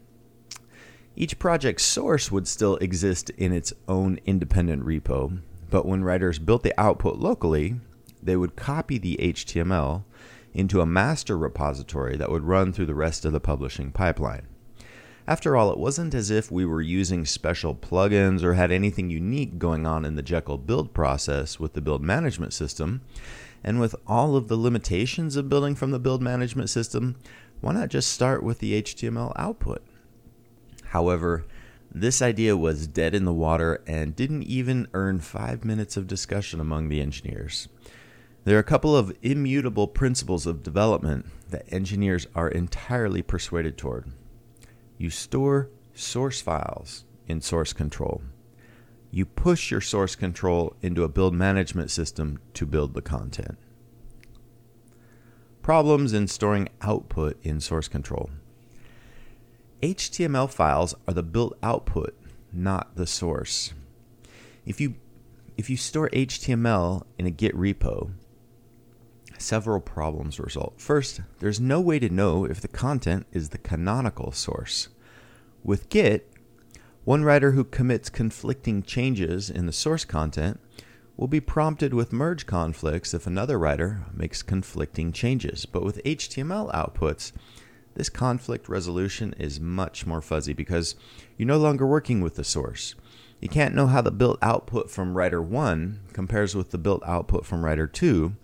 Each 1.14 1.38
project 1.38 1.80
source 1.80 2.32
would 2.32 2.48
still 2.48 2.76
exist 2.76 3.30
in 3.30 3.52
its 3.52 3.72
own 3.86 4.18
independent 4.24 4.84
repo, 4.84 5.40
but 5.70 5.86
when 5.86 6.04
writers 6.04 6.38
built 6.38 6.62
the 6.62 6.78
output 6.80 7.18
locally, 7.18 7.76
they 8.22 8.36
would 8.36 8.56
copy 8.56 8.98
the 8.98 9.16
HTML 9.20 10.04
into 10.54 10.80
a 10.80 10.86
master 10.86 11.36
repository 11.36 12.16
that 12.16 12.30
would 12.30 12.44
run 12.44 12.72
through 12.72 12.86
the 12.86 12.94
rest 12.94 13.24
of 13.24 13.32
the 13.32 13.40
publishing 13.40 13.90
pipeline. 13.90 14.46
After 15.32 15.56
all, 15.56 15.72
it 15.72 15.78
wasn't 15.78 16.12
as 16.12 16.28
if 16.28 16.52
we 16.52 16.66
were 16.66 16.82
using 16.82 17.24
special 17.24 17.74
plugins 17.74 18.42
or 18.42 18.52
had 18.52 18.70
anything 18.70 19.08
unique 19.08 19.58
going 19.58 19.86
on 19.86 20.04
in 20.04 20.14
the 20.14 20.22
Jekyll 20.22 20.58
build 20.58 20.92
process 20.92 21.58
with 21.58 21.72
the 21.72 21.80
build 21.80 22.02
management 22.02 22.52
system. 22.52 23.00
And 23.64 23.80
with 23.80 23.94
all 24.06 24.36
of 24.36 24.48
the 24.48 24.58
limitations 24.58 25.36
of 25.36 25.48
building 25.48 25.74
from 25.74 25.90
the 25.90 25.98
build 25.98 26.20
management 26.20 26.68
system, 26.68 27.16
why 27.62 27.72
not 27.72 27.88
just 27.88 28.12
start 28.12 28.42
with 28.42 28.58
the 28.58 28.82
HTML 28.82 29.32
output? 29.36 29.82
However, 30.88 31.46
this 31.90 32.20
idea 32.20 32.54
was 32.54 32.86
dead 32.86 33.14
in 33.14 33.24
the 33.24 33.32
water 33.32 33.82
and 33.86 34.14
didn't 34.14 34.42
even 34.42 34.86
earn 34.92 35.20
five 35.20 35.64
minutes 35.64 35.96
of 35.96 36.06
discussion 36.06 36.60
among 36.60 36.90
the 36.90 37.00
engineers. 37.00 37.68
There 38.44 38.56
are 38.56 38.60
a 38.60 38.62
couple 38.62 38.94
of 38.94 39.16
immutable 39.22 39.88
principles 39.88 40.46
of 40.46 40.62
development 40.62 41.24
that 41.48 41.72
engineers 41.72 42.26
are 42.34 42.50
entirely 42.50 43.22
persuaded 43.22 43.78
toward. 43.78 44.12
You 45.02 45.10
store 45.10 45.68
source 45.94 46.40
files 46.40 47.04
in 47.26 47.40
source 47.40 47.72
control. 47.72 48.22
You 49.10 49.26
push 49.26 49.68
your 49.68 49.80
source 49.80 50.14
control 50.14 50.76
into 50.80 51.02
a 51.02 51.08
build 51.08 51.34
management 51.34 51.90
system 51.90 52.38
to 52.54 52.64
build 52.64 52.94
the 52.94 53.02
content. 53.02 53.58
Problems 55.60 56.12
in 56.12 56.28
storing 56.28 56.68
output 56.82 57.36
in 57.42 57.58
source 57.58 57.88
control. 57.88 58.30
HTML 59.82 60.48
files 60.48 60.94
are 61.08 61.14
the 61.14 61.24
built 61.24 61.58
output, 61.64 62.16
not 62.52 62.94
the 62.94 63.08
source. 63.08 63.74
If 64.64 64.80
you 64.80 64.94
if 65.56 65.68
you 65.68 65.76
store 65.76 66.10
HTML 66.10 67.02
in 67.18 67.26
a 67.26 67.30
Git 67.32 67.56
repo, 67.56 68.12
several 69.42 69.80
problems 69.80 70.40
result. 70.40 70.80
First, 70.80 71.20
there's 71.40 71.60
no 71.60 71.80
way 71.80 71.98
to 71.98 72.08
know 72.08 72.44
if 72.44 72.60
the 72.60 72.68
content 72.68 73.26
is 73.32 73.48
the 73.50 73.58
canonical 73.58 74.32
source. 74.32 74.88
With 75.62 75.88
Git, 75.88 76.32
one 77.04 77.24
writer 77.24 77.52
who 77.52 77.64
commits 77.64 78.08
conflicting 78.08 78.82
changes 78.82 79.50
in 79.50 79.66
the 79.66 79.72
source 79.72 80.04
content 80.04 80.60
will 81.16 81.28
be 81.28 81.40
prompted 81.40 81.92
with 81.92 82.12
merge 82.12 82.46
conflicts 82.46 83.12
if 83.12 83.26
another 83.26 83.58
writer 83.58 84.06
makes 84.14 84.42
conflicting 84.42 85.12
changes. 85.12 85.66
But 85.66 85.84
with 85.84 86.02
HTML 86.04 86.72
outputs, 86.72 87.32
this 87.94 88.08
conflict 88.08 88.68
resolution 88.68 89.34
is 89.38 89.60
much 89.60 90.06
more 90.06 90.22
fuzzy 90.22 90.52
because 90.52 90.94
you're 91.36 91.46
no 91.46 91.58
longer 91.58 91.86
working 91.86 92.20
with 92.20 92.36
the 92.36 92.44
source. 92.44 92.94
You 93.40 93.48
can't 93.48 93.74
know 93.74 93.88
how 93.88 94.00
the 94.00 94.12
built 94.12 94.38
output 94.40 94.88
from 94.88 95.16
writer 95.16 95.42
1 95.42 96.00
compares 96.12 96.54
with 96.54 96.70
the 96.70 96.78
built 96.78 97.02
output 97.04 97.44
from 97.44 97.64
writer 97.64 97.88
2 97.88 98.34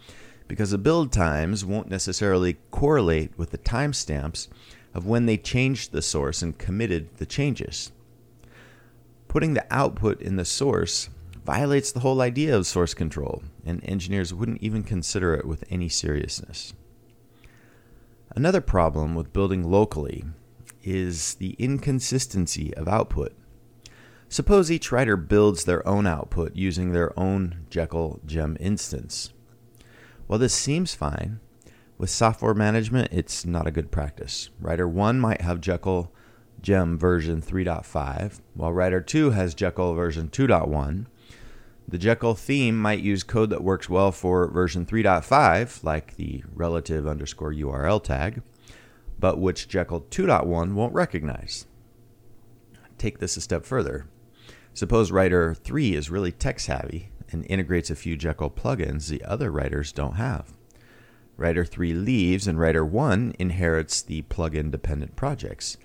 because 0.49 0.71
the 0.71 0.79
build 0.79 1.13
times 1.13 1.65
won't 1.65 1.91
necessarily 1.91 2.57
correlate 2.71 3.31
with 3.37 3.51
the 3.51 3.59
timestamps 3.59 4.49
of 4.95 5.07
when 5.07 5.27
they 5.27 5.37
changed 5.37 5.93
the 5.93 6.03
source 6.03 6.43
and 6.43 6.59
committed 6.59 7.17
the 7.19 7.27
changes. 7.27 7.93
Putting 9.29 9.53
the 9.55 9.67
output 9.71 10.21
in 10.23 10.37
the 10.37 10.45
source 10.47 11.11
violates 11.45 11.93
the 11.93 12.01
whole 12.01 12.23
idea 12.23 12.57
of 12.57 12.67
source 12.67 12.95
control, 12.95 13.43
and 13.65 13.85
engineers 13.85 14.33
wouldn't 14.33 14.63
even 14.63 14.83
consider 14.83 15.35
it 15.35 15.45
with 15.47 15.65
any 15.71 15.89
seriousness. 15.89 16.73
Another 18.35 18.61
problem 18.61 19.15
with 19.15 19.33
building 19.33 19.71
locally 19.71 20.25
is 20.83 21.35
the 21.35 21.55
inconsistency 21.59 22.75
of 22.75 22.89
output. 22.89 23.35
Suppose 24.29 24.71
each 24.71 24.93
writer 24.93 25.17
builds 25.17 25.65
their 25.65 25.87
own 25.87 26.07
output 26.07 26.55
using 26.55 26.93
their 26.93 27.19
own 27.19 27.67
Jekyll 27.71 28.21
gem 28.27 28.57
instance. 28.61 29.33
While 30.29 30.39
this 30.39 30.53
seems 30.53 30.95
fine, 30.95 31.41
with 31.97 32.11
software 32.11 32.53
management, 32.53 33.09
it's 33.13 33.47
not 33.47 33.67
a 33.67 33.71
good 33.71 33.91
practice. 33.91 34.51
Writer 34.61 34.87
1 34.87 35.19
might 35.19 35.41
have 35.41 35.59
Jekyll 35.59 36.13
Gem 36.61 36.99
version 36.99 37.41
3.5, 37.41 38.41
while 38.53 38.71
Writer 38.75 39.01
2 39.01 39.31
has 39.31 39.55
Jekyll 39.55 39.95
version 39.95 40.29
2.1. 40.29 41.07
The 41.89 41.97
Jekyll 41.97 42.35
theme 42.35 42.77
might 42.77 43.01
use 43.01 43.23
code 43.23 43.49
that 43.49 43.65
works 43.65 43.89
well 43.89 44.13
for 44.13 44.47
version 44.49 44.85
3.5, 44.85 45.83
like 45.83 46.17
the 46.17 46.45
relative 46.55 47.07
underscore 47.07 47.55
URL 47.55 48.05
tag, 48.05 48.43
but 49.19 49.41
which 49.41 49.67
Jekyll 49.67 50.03
2.1 50.03 50.75
won't 50.75 50.93
recognize. 50.93 51.65
Take 52.99 53.19
this 53.19 53.39
a 53.39 53.41
step 53.41 53.65
further. 53.65 54.09
Suppose 54.75 55.11
Writer 55.11 55.55
3 55.55 55.95
is 55.95 56.11
really 56.11 56.33
tech 56.33 56.61
savvy 56.61 57.13
and 57.31 57.45
integrates 57.47 57.91
a 57.91 57.97
few 57.97 58.17
Jekyll 58.17 58.51
plugins 58.51 59.09
the 59.09 59.25
other 59.25 59.51
writers 59.51 59.93
don't 59.93 60.15
have. 60.15 60.53
Writer 61.37 61.65
3 61.65 61.93
leaves 61.93 62.49
and 62.49 62.59
Writer 62.59 62.85
1 62.85 63.35
inherits 63.39 64.03
the 64.03 64.23
plugin 64.23 64.71
dependent 64.71 65.15
projects. 65.15 65.77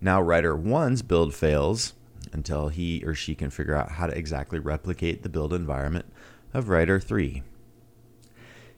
Now, 0.00 0.20
Writer 0.20 0.56
1's 0.56 1.02
build 1.02 1.34
fails 1.34 1.94
until 2.32 2.68
he 2.68 3.02
or 3.04 3.14
she 3.14 3.34
can 3.34 3.50
figure 3.50 3.74
out 3.74 3.92
how 3.92 4.08
to 4.08 4.16
exactly 4.16 4.58
replicate 4.58 5.22
the 5.22 5.28
build 5.28 5.52
environment 5.52 6.06
of 6.52 6.68
Writer 6.68 6.98
3. 6.98 7.42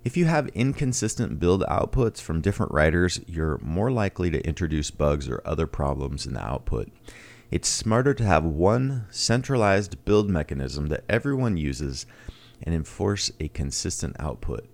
If 0.05 0.17
you 0.17 0.27
have 0.27 0.49
inconsistent 0.49 1.41
build 1.41 1.63
outputs 1.63 2.21
from 2.21 2.41
different 2.41 2.73
writers, 2.73 3.21
you're 3.27 3.59
more 3.59 3.91
likely 3.91 4.31
to 4.31 4.47
introduce 4.47 4.91
bugs 4.91 5.29
or 5.29 5.43
other 5.45 5.67
problems 5.67 6.27
in 6.27 6.35
the 6.35 6.45
output. 6.45 6.91
It's 7.51 7.69
smarter 7.69 8.13
to 8.13 8.25
have 8.25 8.45
one 8.45 9.07
centralized 9.11 10.05
build 10.05 10.29
mechanism 10.29 10.89
that 10.89 11.05
everyone 11.09 11.57
uses 11.57 12.05
and 12.63 12.75
enforce 12.75 13.33
a 13.41 13.49
consistent 13.49 14.17
output. 14.19 14.69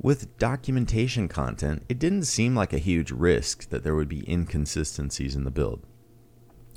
With 0.00 0.38
documentation 0.38 1.26
content, 1.26 1.82
it 1.88 1.98
didn't 1.98 2.24
seem 2.24 2.54
like 2.54 2.72
a 2.72 2.78
huge 2.78 3.10
risk 3.10 3.70
that 3.70 3.82
there 3.82 3.96
would 3.96 4.08
be 4.08 4.28
inconsistencies 4.30 5.34
in 5.34 5.44
the 5.44 5.50
build. 5.50 5.84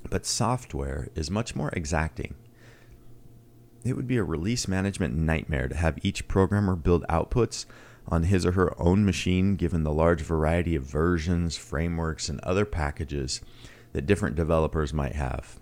But 0.09 0.25
software 0.25 1.09
is 1.15 1.29
much 1.29 1.55
more 1.55 1.69
exacting. 1.69 2.33
It 3.85 3.95
would 3.95 4.07
be 4.07 4.17
a 4.17 4.23
release 4.23 4.67
management 4.67 5.15
nightmare 5.15 5.67
to 5.67 5.75
have 5.75 5.99
each 6.01 6.27
programmer 6.27 6.75
build 6.75 7.05
outputs 7.07 7.65
on 8.07 8.23
his 8.23 8.45
or 8.45 8.53
her 8.53 8.73
own 8.81 9.05
machine 9.05 9.55
given 9.55 9.83
the 9.83 9.93
large 9.93 10.21
variety 10.21 10.75
of 10.75 10.83
versions, 10.83 11.55
frameworks, 11.55 12.29
and 12.29 12.39
other 12.41 12.65
packages 12.65 13.39
that 13.93 14.05
different 14.05 14.35
developers 14.35 14.93
might 14.93 15.15
have. 15.15 15.59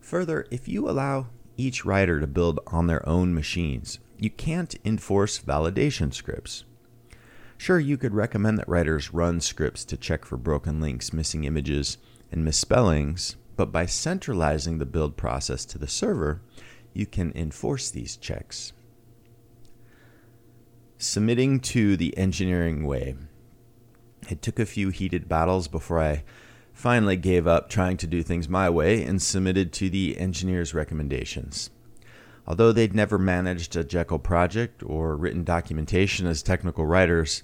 Further, 0.00 0.46
if 0.50 0.66
you 0.66 0.88
allow 0.88 1.26
each 1.56 1.84
writer 1.84 2.20
to 2.20 2.26
build 2.26 2.60
on 2.68 2.86
their 2.86 3.06
own 3.06 3.34
machines, 3.34 3.98
you 4.16 4.30
can't 4.30 4.74
enforce 4.84 5.38
validation 5.38 6.14
scripts. 6.14 6.64
Sure, 7.58 7.80
you 7.80 7.96
could 7.96 8.14
recommend 8.14 8.56
that 8.58 8.68
writers 8.68 9.12
run 9.12 9.40
scripts 9.40 9.84
to 9.84 9.96
check 9.96 10.24
for 10.24 10.36
broken 10.36 10.80
links, 10.80 11.12
missing 11.12 11.44
images, 11.44 11.98
and 12.30 12.44
misspellings, 12.44 13.36
but 13.56 13.72
by 13.72 13.84
centralizing 13.84 14.78
the 14.78 14.86
build 14.86 15.16
process 15.16 15.64
to 15.64 15.78
the 15.78 15.88
server, 15.88 16.40
you 16.94 17.04
can 17.04 17.32
enforce 17.34 17.90
these 17.90 18.16
checks. 18.16 18.72
Submitting 20.96 21.60
to 21.60 21.96
the 21.96 22.16
engineering 22.16 22.86
way. 22.86 23.16
It 24.28 24.42
took 24.42 24.58
a 24.58 24.66
few 24.66 24.90
heated 24.90 25.28
battles 25.28 25.68
before 25.68 26.00
I 26.00 26.24
finally 26.78 27.16
gave 27.16 27.44
up 27.44 27.68
trying 27.68 27.96
to 27.96 28.06
do 28.06 28.22
things 28.22 28.48
my 28.48 28.70
way 28.70 29.02
and 29.02 29.20
submitted 29.20 29.72
to 29.72 29.90
the 29.90 30.16
engineer's 30.16 30.72
recommendations. 30.72 31.70
Although 32.46 32.70
they'd 32.70 32.94
never 32.94 33.18
managed 33.18 33.74
a 33.74 33.82
Jekyll 33.82 34.20
project 34.20 34.84
or 34.84 35.16
written 35.16 35.42
documentation 35.42 36.24
as 36.28 36.40
technical 36.40 36.86
writers, 36.86 37.42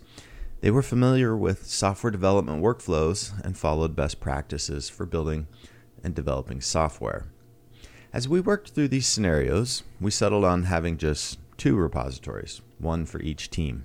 they 0.60 0.70
were 0.70 0.82
familiar 0.82 1.36
with 1.36 1.66
software 1.66 2.12
development 2.12 2.62
workflows 2.62 3.32
and 3.44 3.58
followed 3.58 3.96
best 3.96 4.20
practices 4.20 4.88
for 4.88 5.04
building 5.04 5.48
and 6.04 6.14
developing 6.14 6.60
software. 6.60 7.26
As 8.12 8.28
we 8.28 8.40
worked 8.40 8.70
through 8.70 8.88
these 8.88 9.08
scenarios, 9.08 9.82
we 10.00 10.12
settled 10.12 10.44
on 10.44 10.62
having 10.62 10.96
just 10.96 11.40
two 11.56 11.74
repositories, 11.74 12.60
one 12.78 13.04
for 13.04 13.20
each 13.20 13.50
team. 13.50 13.82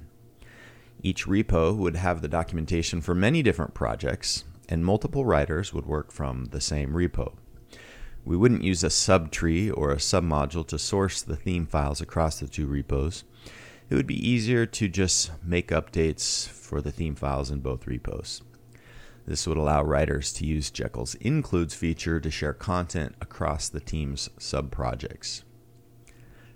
Each 1.01 1.25
repo 1.25 1.75
would 1.75 1.95
have 1.95 2.21
the 2.21 2.27
documentation 2.27 3.01
for 3.01 3.15
many 3.15 3.41
different 3.41 3.73
projects, 3.73 4.43
and 4.69 4.85
multiple 4.85 5.25
writers 5.25 5.73
would 5.73 5.85
work 5.85 6.11
from 6.11 6.45
the 6.51 6.61
same 6.61 6.93
repo. 6.93 7.33
We 8.23 8.37
wouldn't 8.37 8.63
use 8.63 8.83
a 8.83 8.87
subtree 8.87 9.75
or 9.75 9.91
a 9.91 9.97
submodule 9.97 10.67
to 10.67 10.77
source 10.77 11.21
the 11.21 11.35
theme 11.35 11.65
files 11.65 11.99
across 11.99 12.39
the 12.39 12.47
two 12.47 12.67
repos. 12.67 13.23
It 13.89 13.95
would 13.95 14.07
be 14.07 14.29
easier 14.29 14.67
to 14.67 14.87
just 14.87 15.31
make 15.43 15.69
updates 15.69 16.47
for 16.47 16.79
the 16.79 16.91
theme 16.91 17.15
files 17.15 17.49
in 17.49 17.59
both 17.59 17.87
repos. 17.87 18.43
This 19.25 19.47
would 19.47 19.57
allow 19.57 19.83
writers 19.83 20.31
to 20.33 20.45
use 20.45 20.69
Jekyll's 20.69 21.15
includes 21.15 21.73
feature 21.73 22.19
to 22.19 22.31
share 22.31 22.53
content 22.53 23.15
across 23.19 23.67
the 23.67 23.79
team's 23.79 24.29
subprojects. 24.39 25.43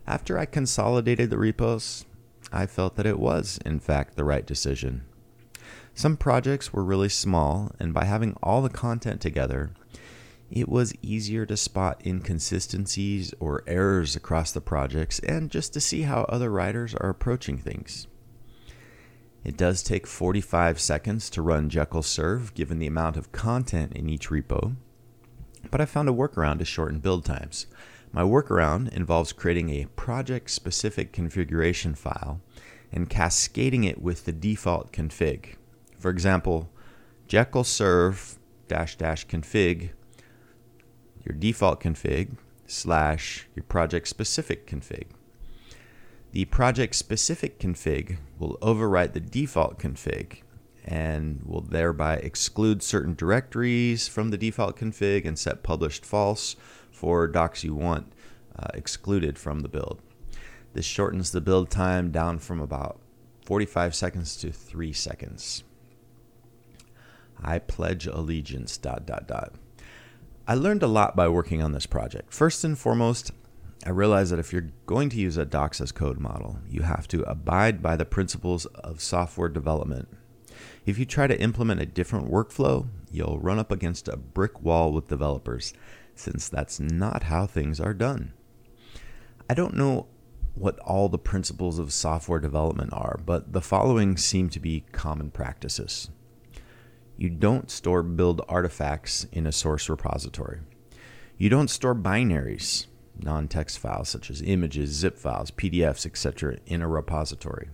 After 0.05 0.38
I 0.38 0.46
consolidated 0.46 1.29
the 1.29 1.38
repos, 1.38 2.05
I 2.51 2.67
felt 2.67 2.96
that 2.98 3.05
it 3.05 3.20
was, 3.20 3.60
in 3.65 3.79
fact, 3.79 4.15
the 4.15 4.24
right 4.24 4.46
decision. 4.46 5.05
Some 5.96 6.18
projects 6.18 6.74
were 6.74 6.84
really 6.84 7.10
small, 7.10 7.72
and 7.80 7.94
by 7.94 8.06
having 8.06 8.36
all 8.42 8.62
the 8.62 8.70
content 8.70 9.22
together, 9.22 9.74
it 10.50 10.68
was 10.68 10.94
easier 11.02 11.46
to 11.46 11.58
spot 11.58 12.02
inconsistencies 12.06 13.34
or 13.40 13.64
errors 13.68 14.16
across 14.16 14.52
the 14.52 14.62
projects 14.62 15.20
and 15.20 15.50
just 15.50 15.74
to 15.74 15.82
see 15.82 16.04
how 16.04 16.24
other 16.24 16.50
writers 16.50 16.94
are 16.96 17.10
approaching 17.10 17.58
things. 17.58 18.08
It 19.44 19.58
does 19.58 19.84
take 19.84 20.08
45 20.08 20.80
seconds 20.80 21.30
to 21.32 21.42
run 21.42 21.70
Jekyll 21.70 22.04
serve 22.04 22.54
given 22.54 22.80
the 22.80 22.88
amount 22.88 23.18
of 23.18 23.32
content 23.32 23.94
in 23.94 24.10
each 24.10 24.30
repo, 24.30 24.76
but 25.70 25.82
I 25.82 25.86
found 25.86 26.08
a 26.08 26.14
workaround 26.14 26.60
to 26.60 26.66
shorten 26.66 27.00
build 27.00 27.26
times. 27.26 27.68
My 28.12 28.22
workaround 28.22 28.94
involves 28.94 29.34
creating 29.34 29.70
a 29.70 29.88
project 29.96 30.50
specific 30.52 31.12
configuration 31.12 31.96
file 31.96 32.42
and 32.92 33.10
cascading 33.10 33.84
it 33.84 34.02
with 34.02 34.26
the 34.26 34.32
default 34.32 34.92
config. 34.92 35.56
For 36.04 36.10
example, 36.10 36.70
Jekyll 37.30 37.64
serve 37.64 38.38
dash 38.68 38.98
dash 38.98 39.26
config 39.26 39.92
your 41.24 41.34
default 41.34 41.80
config 41.80 42.36
slash 42.68 43.48
your 43.56 43.64
project 43.64 44.10
specific 44.10 44.68
config. 44.68 45.06
The 46.34 46.44
project 46.44 46.96
specific 46.96 47.58
config 47.58 48.18
will 48.38 48.58
overwrite 48.62 49.14
the 49.14 49.22
default 49.22 49.80
config 49.80 50.42
and 50.84 51.42
will 51.46 51.62
thereby 51.62 52.16
exclude 52.16 52.84
certain 52.84 53.16
directories 53.16 54.10
from 54.10 54.30
the 54.30 54.38
default 54.38 54.76
config 54.76 55.26
and 55.26 55.40
set 55.40 55.64
published 55.64 56.06
false 56.06 56.58
for 56.92 57.30
docs 57.30 57.64
you 57.64 57.76
want 57.76 58.12
uh, 58.60 58.68
excluded 58.74 59.40
from 59.40 59.62
the 59.62 59.70
build. 59.70 60.02
This 60.74 60.84
shortens 60.84 61.32
the 61.32 61.40
build 61.40 61.70
time 61.70 62.12
down 62.12 62.40
from 62.40 62.60
about 62.60 63.00
45 63.46 63.96
seconds 63.96 64.36
to 64.36 64.52
3 64.52 64.92
seconds. 64.92 65.64
I 67.44 67.60
pledge 67.60 68.08
allegiance 68.08 68.78
dot 68.78 69.06
dot 69.06 69.28
dot. 69.28 69.54
I 70.48 70.56
learned 70.56 70.84
a 70.84 70.88
lot 70.88 71.16
by 71.16 71.28
working 71.28 71.62
on 71.62 71.72
this 71.72 71.86
project. 71.86 72.34
First 72.34 72.64
and 72.64 72.78
foremost, 72.78 73.32
I 73.86 73.90
realized 73.90 74.32
that 74.32 74.40
if 74.40 74.54
you're 74.54 74.72
going 74.86 75.10
to 75.10 75.18
use 75.18 75.38
a 75.38 75.46
docs 75.46 75.82
as 75.82 75.92
code 75.92 76.20
model, 76.20 76.60
you 76.70 76.82
have 76.84 77.08
to 77.10 77.24
abide 77.24 77.82
by 77.82 77.96
the 77.96 78.06
principles 78.06 78.66
of 78.66 79.02
software 79.02 79.50
development. 79.50 80.08
If 80.86 80.98
you 80.98 81.06
try 81.06 81.28
to 81.28 81.39
implement 81.39 81.82
a 81.82 81.86
different 81.86 82.32
workflow, 82.32 82.88
you'll 83.12 83.39
run 83.39 83.60
up 83.60 83.72
against 83.72 84.08
a 84.08 84.17
brick 84.17 84.62
wall 84.62 84.91
with 84.91 85.08
developers, 85.08 85.74
since 86.15 86.50
that's 86.50 86.80
not 86.80 87.24
how 87.24 87.46
things 87.46 87.80
are 87.80 87.94
done. 87.94 88.34
I 89.50 89.54
don't 89.54 89.76
know 89.76 90.08
what 90.56 90.78
all 90.80 91.10
the 91.10 91.17
principles 91.17 91.80
of 91.80 91.91
software 91.91 92.39
development 92.39 92.94
are, 92.94 93.20
but 93.26 93.54
the 93.54 93.62
following 93.62 94.17
seem 94.17 94.50
to 94.50 94.60
be 94.60 94.86
common 94.91 95.32
practices. 95.32 96.10
You 97.24 97.30
don't 97.30 97.72
store 97.72 98.04
build 98.04 98.42
artifacts 98.50 99.28
in 99.32 99.48
a 99.48 99.54
source 99.54 99.88
repository. 99.88 100.60
You 101.38 101.48
don't 101.48 101.70
store 101.70 101.96
binaries, 101.96 102.88
non 103.18 103.48
text 103.48 103.80
files 103.80 104.10
such 104.10 104.30
as 104.30 104.42
images, 104.42 104.90
zip 104.90 105.18
files, 105.18 105.50
PDFs, 105.50 106.06
etc., 106.06 106.58
in 106.66 106.82
a 106.82 106.88
repository. 106.90 107.70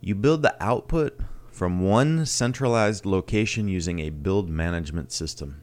You 0.00 0.16
build 0.16 0.42
the 0.42 0.56
output 0.60 1.20
from 1.46 1.78
one 1.78 2.26
centralized 2.26 3.06
location 3.06 3.68
using 3.68 4.00
a 4.00 4.10
build 4.10 4.48
management 4.48 5.12
system. 5.12 5.60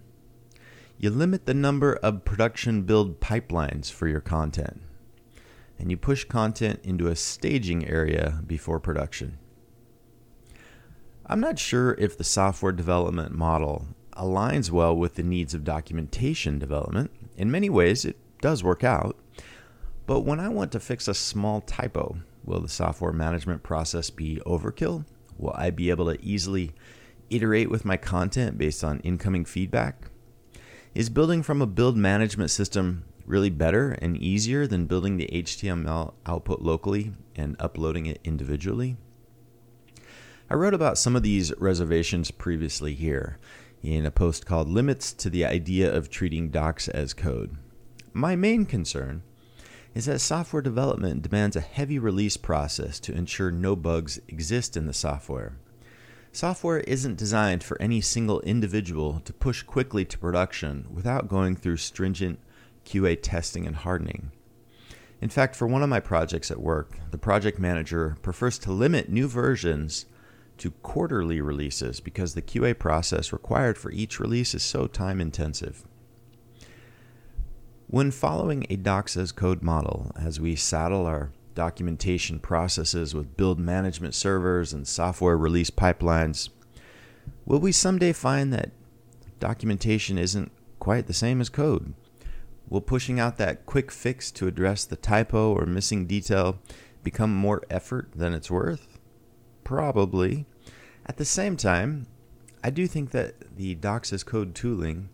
You 0.98 1.10
limit 1.10 1.48
the 1.48 1.54
number 1.54 1.96
of 1.96 2.24
production 2.24 2.84
build 2.84 3.20
pipelines 3.20 3.92
for 3.92 4.08
your 4.08 4.22
content. 4.22 4.82
And 5.78 5.92
you 5.92 5.98
push 5.98 6.24
content 6.24 6.80
into 6.86 7.08
a 7.08 7.18
staging 7.18 7.86
area 7.86 8.42
before 8.48 8.80
production. 8.80 9.40
I'm 11.28 11.40
not 11.40 11.58
sure 11.58 11.96
if 11.98 12.16
the 12.16 12.24
software 12.24 12.72
development 12.72 13.32
model 13.32 13.88
aligns 14.14 14.70
well 14.70 14.96
with 14.96 15.16
the 15.16 15.24
needs 15.24 15.56
of 15.56 15.64
documentation 15.64 16.60
development. 16.60 17.10
In 17.36 17.50
many 17.50 17.68
ways, 17.68 18.06
it 18.06 18.18
does 18.42 18.64
work 18.64 18.84
out. 18.84 19.18
But 20.06 20.20
when 20.20 20.40
I 20.40 20.50
want 20.50 20.72
to 20.74 20.80
fix 20.80 21.08
a 21.08 21.16
small 21.16 21.62
typo, 21.62 22.18
will 22.44 22.60
the 22.60 22.70
software 22.70 23.12
management 23.12 23.64
process 23.64 24.12
be 24.12 24.40
overkill? 24.46 25.06
Will 25.40 25.56
I 25.56 25.72
be 25.72 25.90
able 25.90 26.06
to 26.14 26.24
easily 26.24 26.74
iterate 27.32 27.72
with 27.72 27.86
my 27.86 27.98
content 27.98 28.60
based 28.60 28.84
on 28.84 29.00
incoming 29.00 29.46
feedback? 29.46 30.12
Is 30.94 31.10
building 31.10 31.42
from 31.42 31.60
a 31.60 31.68
build 31.68 31.98
management 31.98 32.52
system 32.52 33.04
really 33.26 33.50
better 33.50 33.94
and 33.94 34.16
easier 34.16 34.68
than 34.68 34.86
building 34.86 35.18
the 35.18 35.30
HTML 35.34 36.14
output 36.28 36.62
locally 36.62 37.14
and 37.36 37.56
uploading 37.60 38.06
it 38.06 38.22
individually? 38.24 38.96
I 40.48 40.54
wrote 40.54 40.76
about 40.76 41.00
some 41.00 41.16
of 41.16 41.24
these 41.24 41.52
reservations 41.58 42.30
previously 42.30 42.94
here 42.94 43.40
in 43.82 44.06
a 44.06 44.12
post 44.12 44.46
called 44.46 44.70
Limits 44.70 45.12
to 45.14 45.30
the 45.32 45.44
Idea 45.44 45.92
of 45.92 46.08
Treating 46.08 46.50
Docs 46.50 46.88
as 46.88 47.16
Code. 47.16 47.58
My 48.14 48.36
main 48.36 48.68
concern 48.68 49.24
is 49.96 50.06
that 50.06 50.20
software 50.20 50.62
development 50.62 51.24
demands 51.24 51.56
a 51.56 51.62
heavy 51.62 51.98
release 51.98 52.38
process 52.38 53.00
to 53.00 53.14
ensure 53.14 53.50
no 53.50 53.76
bugs 53.76 54.20
exist 54.28 54.78
in 54.78 54.86
the 54.86 54.94
software. 54.94 55.58
Software 56.32 56.82
isn't 56.82 57.18
designed 57.18 57.64
for 57.64 57.82
any 57.82 58.00
single 58.00 58.42
individual 58.42 59.22
to 59.22 59.34
push 59.34 59.64
quickly 59.64 60.06
to 60.06 60.20
production 60.20 60.86
without 60.94 61.28
going 61.28 61.56
through 61.56 61.78
stringent 61.78 62.38
QA 62.86 63.18
testing 63.20 63.66
and 63.66 63.78
hardening. 63.78 64.32
In 65.22 65.30
fact, 65.30 65.56
for 65.56 65.66
one 65.66 65.82
of 65.82 65.90
my 65.90 66.00
projects 66.00 66.52
at 66.52 66.62
work, 66.62 67.00
the 67.10 67.18
project 67.18 67.58
manager 67.58 68.16
prefers 68.22 68.60
to 68.60 68.72
limit 68.72 69.10
new 69.10 69.28
versions 69.28 70.06
to 70.58 70.72
quarterly 70.72 71.42
releases 71.42 72.00
because 72.00 72.34
the 72.34 72.42
QA 72.42 72.78
process 72.78 73.34
required 73.34 73.78
for 73.78 73.92
each 73.92 74.20
release 74.20 74.54
is 74.54 74.64
so 74.64 74.88
time 74.88 75.20
intensive. 75.20 75.86
When 77.88 78.12
following 78.12 78.66
a 78.70 78.78
Docs 78.78 79.16
as 79.16 79.32
code 79.32 79.62
model, 79.62 80.12
as 80.20 80.40
we 80.40 80.56
saddle 80.56 81.06
our 81.06 81.32
documentation 81.54 82.40
processes 82.40 83.14
with 83.14 83.38
build 83.38 83.60
management 83.60 84.14
servers 84.14 84.74
and 84.74 84.88
software 84.88 85.38
release 85.38 85.70
pipelines, 85.70 86.50
will 87.46 87.60
we 87.60 87.72
someday 87.72 88.12
find 88.12 88.52
that 88.54 88.72
documentation 89.40 90.18
isn't 90.18 90.52
quite 90.80 91.08
the 91.08 91.14
same 91.14 91.40
as 91.42 91.50
code? 91.50 91.94
Will 92.70 92.82
pushing 92.82 93.20
out 93.20 93.38
that 93.38 93.66
quick 93.66 93.92
fix 93.92 94.32
to 94.32 94.48
address 94.48 94.86
the 94.86 94.96
typo 94.96 95.54
or 95.54 95.66
missing 95.66 96.08
detail 96.08 96.60
become 97.04 97.34
more 97.34 97.62
effort 97.70 98.10
than 98.16 98.34
it's 98.34 98.50
worth? 98.50 98.95
Probably. 99.66 100.46
At 101.06 101.18
the 101.18 101.26
same 101.26 101.58
time, 101.58 102.08
I 102.64 102.70
do 102.70 102.88
think 102.88 103.12
that 103.12 103.58
the 103.58 103.76
Docs 103.76 104.14
as 104.14 104.24
code 104.24 104.56
tooling 104.56 105.10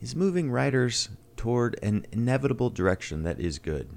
is 0.00 0.14
moving 0.14 0.50
writers 0.50 1.08
toward 1.36 1.78
an 1.82 2.06
inevitable 2.12 2.70
direction 2.70 3.24
that 3.24 3.40
is 3.40 3.58
good. 3.58 3.88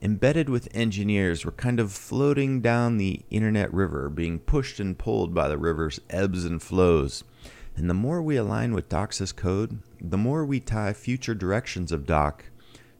Embedded 0.00 0.48
with 0.48 0.68
engineers, 0.74 1.44
we're 1.44 1.52
kind 1.52 1.80
of 1.80 1.90
floating 1.90 2.60
down 2.60 2.98
the 2.98 3.22
internet 3.30 3.72
river, 3.72 4.08
being 4.08 4.38
pushed 4.38 4.78
and 4.78 4.98
pulled 4.98 5.34
by 5.34 5.48
the 5.48 5.58
river's 5.58 6.00
ebbs 6.10 6.44
and 6.44 6.62
flows. 6.62 7.24
And 7.76 7.88
the 7.88 7.94
more 7.94 8.22
we 8.22 8.36
align 8.36 8.74
with 8.74 8.90
Docs 8.90 9.20
as 9.22 9.32
code, 9.32 9.80
the 10.00 10.18
more 10.18 10.44
we 10.44 10.60
tie 10.60 10.92
future 10.92 11.34
directions 11.34 11.92
of 11.92 12.06
Doc 12.06 12.44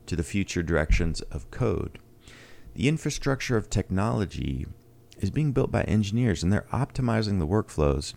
to 0.06 0.16
the 0.16 0.22
future 0.22 0.62
directions 0.62 1.20
of 1.20 1.50
code. 1.50 1.98
The 2.74 2.88
infrastructure 2.88 3.56
of 3.56 3.68
technology 3.68 4.66
is 5.18 5.30
being 5.30 5.52
built 5.52 5.70
by 5.70 5.82
engineers 5.82 6.42
and 6.42 6.52
they're 6.52 6.66
optimizing 6.72 7.38
the 7.38 7.46
workflows 7.46 8.14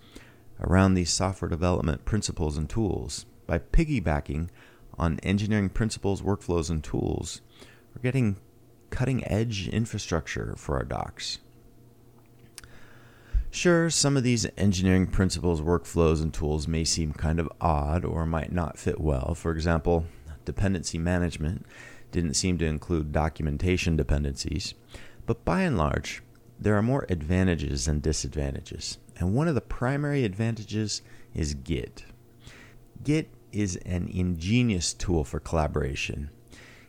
around 0.59 0.93
these 0.93 1.09
software 1.09 1.49
development 1.49 2.05
principles 2.05 2.57
and 2.57 2.69
tools 2.69 3.25
by 3.47 3.59
piggybacking 3.59 4.49
on 4.97 5.19
engineering 5.23 5.69
principles, 5.69 6.21
workflows, 6.21 6.69
and 6.69 6.83
tools. 6.83 7.41
We're 7.95 8.01
getting 8.01 8.37
cutting 8.89 9.25
edge 9.27 9.67
infrastructure 9.69 10.53
for 10.57 10.75
our 10.75 10.83
docs. 10.83 11.39
Sure, 13.49 13.89
some 13.89 14.15
of 14.15 14.23
these 14.23 14.47
engineering 14.57 15.07
principles, 15.07 15.59
workflows, 15.59 16.21
and 16.21 16.33
tools 16.33 16.67
may 16.67 16.85
seem 16.85 17.11
kind 17.11 17.39
of 17.39 17.51
odd 17.59 18.05
or 18.05 18.25
might 18.25 18.51
not 18.51 18.77
fit 18.77 19.01
well. 19.01 19.35
For 19.35 19.51
example, 19.51 20.05
dependency 20.45 20.97
management 20.97 21.65
didn't 22.11 22.35
seem 22.35 22.57
to 22.59 22.65
include 22.65 23.11
documentation 23.11 23.97
dependencies, 23.97 24.73
but 25.25 25.43
by 25.43 25.61
and 25.61 25.77
large, 25.77 26.21
there 26.61 26.77
are 26.77 26.83
more 26.83 27.07
advantages 27.09 27.85
than 27.85 27.99
disadvantages. 27.99 28.99
And 29.17 29.33
one 29.33 29.47
of 29.47 29.55
the 29.55 29.61
primary 29.61 30.23
advantages 30.23 31.01
is 31.33 31.55
Git. 31.55 32.05
Git 33.03 33.29
is 33.51 33.77
an 33.77 34.07
ingenious 34.13 34.93
tool 34.93 35.23
for 35.23 35.39
collaboration. 35.39 36.29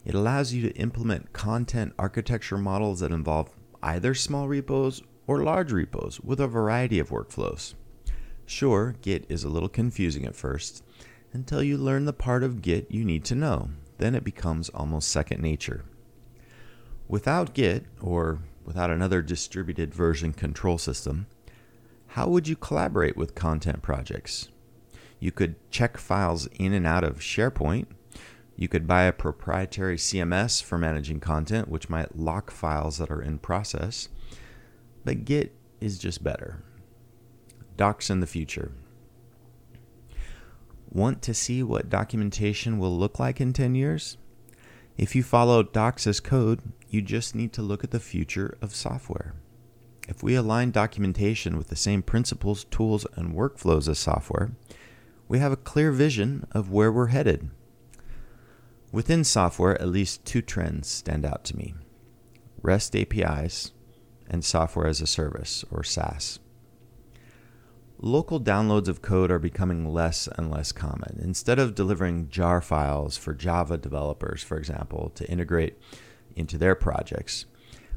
It 0.04 0.14
allows 0.14 0.52
you 0.52 0.68
to 0.68 0.76
implement 0.76 1.32
content 1.32 1.94
architecture 1.98 2.58
models 2.58 3.00
that 3.00 3.12
involve 3.12 3.50
either 3.82 4.14
small 4.14 4.46
repos 4.46 5.02
or 5.26 5.42
large 5.42 5.72
repos 5.72 6.20
with 6.20 6.38
a 6.38 6.46
variety 6.46 6.98
of 6.98 7.08
workflows. 7.08 7.74
Sure, 8.44 8.94
Git 9.00 9.24
is 9.30 9.42
a 9.42 9.48
little 9.48 9.68
confusing 9.68 10.26
at 10.26 10.36
first 10.36 10.84
until 11.32 11.62
you 11.62 11.78
learn 11.78 12.04
the 12.04 12.12
part 12.12 12.42
of 12.42 12.60
Git 12.60 12.90
you 12.90 13.04
need 13.04 13.24
to 13.24 13.34
know. 13.34 13.70
Then 13.96 14.14
it 14.14 14.24
becomes 14.24 14.68
almost 14.70 15.08
second 15.08 15.40
nature. 15.40 15.84
Without 17.08 17.54
Git, 17.54 17.86
or 18.00 18.40
without 18.64 18.90
another 18.90 19.22
distributed 19.22 19.94
version 19.94 20.32
control 20.32 20.78
system, 20.78 21.26
how 22.08 22.28
would 22.28 22.46
you 22.46 22.56
collaborate 22.56 23.16
with 23.16 23.34
content 23.34 23.82
projects? 23.82 24.48
You 25.18 25.32
could 25.32 25.54
check 25.70 25.96
files 25.96 26.46
in 26.58 26.72
and 26.72 26.86
out 26.86 27.04
of 27.04 27.20
SharePoint. 27.20 27.86
You 28.56 28.68
could 28.68 28.86
buy 28.86 29.04
a 29.04 29.12
proprietary 29.12 29.96
CMS 29.96 30.62
for 30.62 30.78
managing 30.78 31.20
content, 31.20 31.68
which 31.68 31.88
might 31.88 32.18
lock 32.18 32.50
files 32.50 32.98
that 32.98 33.10
are 33.10 33.22
in 33.22 33.38
process. 33.38 34.08
But 35.04 35.24
Git 35.24 35.54
is 35.80 35.98
just 35.98 36.22
better. 36.22 36.62
Docs 37.76 38.10
in 38.10 38.20
the 38.20 38.26
future. 38.26 38.72
Want 40.90 41.22
to 41.22 41.32
see 41.32 41.62
what 41.62 41.88
documentation 41.88 42.78
will 42.78 42.96
look 42.96 43.18
like 43.18 43.40
in 43.40 43.52
10 43.52 43.74
years? 43.74 44.18
If 44.98 45.16
you 45.16 45.22
follow 45.22 45.62
Docs 45.62 46.06
as 46.06 46.20
code, 46.20 46.60
you 46.92 47.00
just 47.00 47.34
need 47.34 47.52
to 47.54 47.62
look 47.62 47.82
at 47.82 47.90
the 47.90 47.98
future 48.00 48.58
of 48.60 48.74
software. 48.74 49.34
If 50.08 50.22
we 50.22 50.34
align 50.34 50.72
documentation 50.72 51.56
with 51.56 51.68
the 51.68 51.76
same 51.76 52.02
principles, 52.02 52.64
tools, 52.64 53.06
and 53.14 53.34
workflows 53.34 53.88
as 53.88 53.98
software, 53.98 54.52
we 55.26 55.38
have 55.38 55.52
a 55.52 55.56
clear 55.56 55.90
vision 55.90 56.46
of 56.52 56.70
where 56.70 56.92
we're 56.92 57.06
headed. 57.06 57.48
Within 58.90 59.24
software, 59.24 59.80
at 59.80 59.88
least 59.88 60.24
two 60.26 60.42
trends 60.42 60.88
stand 60.88 61.24
out 61.24 61.44
to 61.44 61.56
me 61.56 61.74
REST 62.60 62.94
APIs 62.94 63.72
and 64.28 64.44
software 64.44 64.86
as 64.86 65.00
a 65.00 65.06
service, 65.06 65.64
or 65.70 65.82
SaaS. 65.82 66.38
Local 67.98 68.40
downloads 68.40 68.88
of 68.88 69.00
code 69.00 69.30
are 69.30 69.38
becoming 69.38 69.92
less 69.92 70.28
and 70.36 70.50
less 70.50 70.72
common. 70.72 71.20
Instead 71.22 71.58
of 71.58 71.74
delivering 71.74 72.28
jar 72.28 72.60
files 72.60 73.16
for 73.16 73.32
Java 73.32 73.78
developers, 73.78 74.42
for 74.42 74.58
example, 74.58 75.10
to 75.14 75.28
integrate 75.30 75.78
into 76.36 76.58
their 76.58 76.74
projects, 76.74 77.46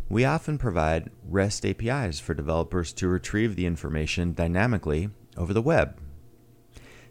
we 0.07 0.23
often 0.23 0.57
provide 0.57 1.09
REST 1.27 1.65
APIs 1.65 2.19
for 2.19 2.33
developers 2.33 2.93
to 2.93 3.07
retrieve 3.07 3.55
the 3.55 3.65
information 3.65 4.33
dynamically 4.33 5.09
over 5.35 5.53
the 5.53 5.61
web. 5.61 5.99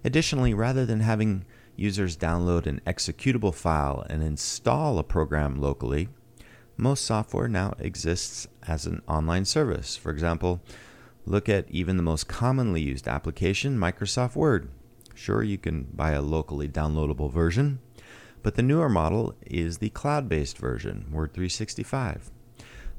Additionally, 0.04 0.54
rather 0.54 0.87
than 0.87 1.00
having 1.00 1.44
users 1.76 2.16
download 2.16 2.66
an 2.66 2.80
executable 2.87 3.54
file 3.54 4.06
and 4.08 4.22
install 4.22 4.98
a 4.98 5.04
program 5.04 5.60
locally, 5.60 6.08
most 6.76 7.04
software 7.04 7.48
now 7.48 7.74
exists 7.78 8.46
as 8.66 8.87
an 8.87 9.02
online 9.08 9.44
service. 9.44 9.96
For 9.96 10.10
example, 10.10 10.60
Look 11.26 11.48
at 11.48 11.70
even 11.70 11.96
the 11.96 12.02
most 12.02 12.28
commonly 12.28 12.82
used 12.82 13.08
application, 13.08 13.78
Microsoft 13.78 14.37
Word. 14.37 14.68
Sure, 15.14 15.42
you 15.42 15.56
can 15.56 15.84
buy 15.84 16.10
a 16.10 16.20
locally 16.20 16.68
downloadable 16.68 17.32
version, 17.32 17.80
but 18.44 18.57
the 18.57 18.62
newer 18.62 18.90
model 18.90 19.35
is 19.46 19.78
the 19.78 19.88
cloud 19.88 20.28
based 20.28 20.59
version, 20.59 21.07
Word 21.11 21.33
365. 21.33 22.30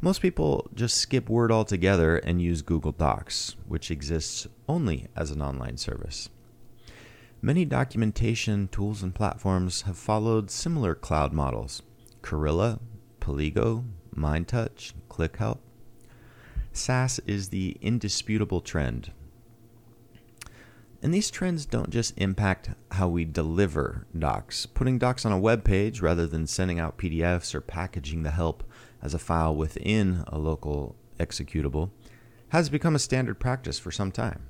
Most 0.01 0.19
people 0.19 0.67
just 0.73 0.97
skip 0.97 1.29
Word 1.29 1.51
altogether 1.51 2.17
and 2.17 2.41
use 2.41 2.63
Google 2.63 2.91
Docs, 2.91 3.55
which 3.67 3.91
exists 3.91 4.47
only 4.67 5.07
as 5.15 5.29
an 5.29 5.43
online 5.43 5.77
service. 5.77 6.29
Many 7.43 7.63
documentation 7.63 8.67
tools 8.69 9.03
and 9.03 9.13
platforms 9.13 9.83
have 9.83 9.97
followed 9.97 10.49
similar 10.49 10.95
cloud 10.95 11.31
models 11.31 11.83
Corilla, 12.23 12.79
Paligo, 13.21 13.85
MindTouch, 14.15 14.93
ClickHelp. 15.09 15.59
SaaS 16.73 17.19
is 17.27 17.49
the 17.49 17.77
indisputable 17.81 18.61
trend. 18.61 19.11
And 21.05 21.13
these 21.13 21.29
trends 21.29 21.67
don't 21.67 21.91
just 21.91 22.15
impact 22.17 22.71
how 22.89 23.07
we 23.07 23.25
deliver 23.25 24.07
docs. 24.17 24.65
Putting 24.65 24.97
docs 24.97 25.23
on 25.23 25.31
a 25.31 25.37
web 25.37 25.63
page 25.63 26.01
rather 26.01 26.25
than 26.25 26.47
sending 26.47 26.79
out 26.79 26.97
PDFs 26.97 27.53
or 27.53 27.61
packaging 27.61 28.23
the 28.23 28.31
help 28.31 28.63
as 29.03 29.13
a 29.13 29.19
file 29.19 29.55
within 29.55 30.23
a 30.25 30.39
local 30.39 30.95
executable 31.19 31.91
has 32.49 32.69
become 32.69 32.95
a 32.95 32.99
standard 32.99 33.39
practice 33.39 33.77
for 33.77 33.91
some 33.91 34.11
time. 34.11 34.47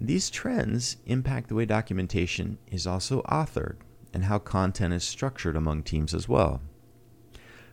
These 0.00 0.30
trends 0.30 0.96
impact 1.04 1.50
the 1.50 1.54
way 1.54 1.66
documentation 1.66 2.56
is 2.70 2.86
also 2.86 3.20
authored 3.24 3.76
and 4.14 4.24
how 4.24 4.38
content 4.38 4.94
is 4.94 5.04
structured 5.04 5.56
among 5.56 5.82
teams 5.82 6.14
as 6.14 6.26
well. 6.26 6.62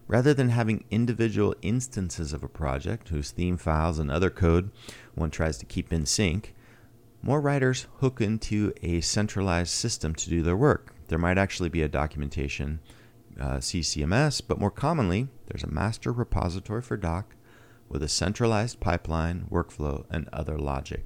Rather 0.10 0.34
than 0.34 0.50
having 0.50 0.84
individual 0.92 1.56
instances 1.62 2.34
of 2.34 2.44
a 2.44 2.50
project 2.50 3.08
whose 3.08 3.32
theme 3.32 3.56
files 3.56 3.98
and 3.98 4.12
other 4.12 4.30
code 4.30 4.72
one 5.16 5.32
tries 5.32 5.58
to 5.58 5.66
keep 5.66 5.94
in 5.94 6.06
sync, 6.06 6.54
more 7.22 7.42
writers 7.42 7.88
hook 7.98 8.20
into 8.22 8.74
a 8.82 9.02
centralized 9.02 9.72
system 9.72 10.16
to 10.16 10.30
do 10.30 10.42
their 10.42 10.58
work. 10.58 10.96
There 11.08 11.20
might 11.20 11.38
actually 11.38 11.70
be 11.70 11.82
a 11.82 11.88
documentation 11.88 12.80
uh, 13.40 13.58
CCMS, 13.58 14.42
but 14.48 14.60
more 14.60 14.72
commonly, 14.72 15.28
there's 15.48 15.64
a 15.64 15.72
master 15.72 16.12
repository 16.12 16.82
for 16.82 16.98
doc 16.98 17.36
with 17.90 18.02
a 18.02 18.08
centralized 18.08 18.80
pipeline, 18.80 19.46
workflow, 19.52 20.06
and 20.10 20.30
other 20.32 20.58
logic. 20.58 21.06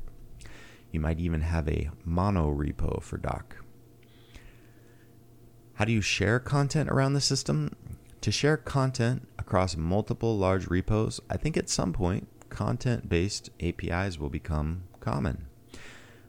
You 0.91 0.99
might 0.99 1.19
even 1.19 1.41
have 1.41 1.67
a 1.67 1.89
mono 2.06 2.54
repo 2.54 3.01
for 3.01 3.17
doc. 3.17 3.58
How 5.73 5.86
do 5.86 5.91
you 5.91 6.01
share 6.01 6.39
content 6.39 6.89
around 6.89 7.13
the 7.13 7.21
system? 7.21 7.75
To 8.21 8.32
share 8.32 8.58
content 8.58 9.28
across 9.38 9.75
multiple 9.75 10.38
large 10.38 10.67
repos, 10.67 11.19
I 11.30 11.38
think 11.38 11.58
at 11.58 11.69
some 11.69 11.91
point 11.91 12.28
content 12.49 13.10
based 13.10 13.49
APIs 13.60 14.17
will 14.17 14.30
become 14.30 14.84
common. 15.01 15.47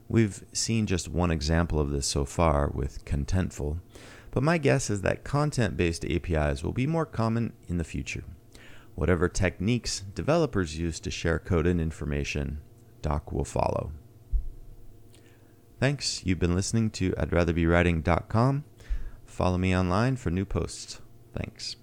We've 0.09 0.43
seen 0.53 0.85
just 0.85 1.09
one 1.09 1.31
example 1.31 1.79
of 1.79 1.91
this 1.91 2.07
so 2.07 2.23
far 2.23 2.69
with 2.69 3.03
Contentful, 3.05 3.79
but 4.31 4.43
my 4.43 4.57
guess 4.57 4.89
is 4.89 5.01
that 5.01 5.23
content 5.23 5.75
based 5.75 6.05
APIs 6.05 6.63
will 6.63 6.71
be 6.71 6.87
more 6.87 7.05
common 7.05 7.53
in 7.67 7.77
the 7.77 7.83
future. 7.83 8.23
Whatever 8.95 9.29
techniques 9.29 9.99
developers 9.99 10.77
use 10.77 10.99
to 11.01 11.11
share 11.11 11.39
code 11.39 11.67
and 11.67 11.79
information, 11.79 12.61
Doc 13.01 13.31
will 13.31 13.45
follow. 13.45 13.91
Thanks. 15.79 16.25
You've 16.25 16.39
been 16.39 16.55
listening 16.55 16.89
to 16.91 17.13
I'd 17.17 17.33
rather 17.33 17.53
be 17.53 17.67
writing.com. 17.67 18.63
Follow 19.25 19.57
me 19.57 19.75
online 19.75 20.15
for 20.15 20.31
new 20.31 20.45
posts. 20.45 20.99
Thanks. 21.33 21.75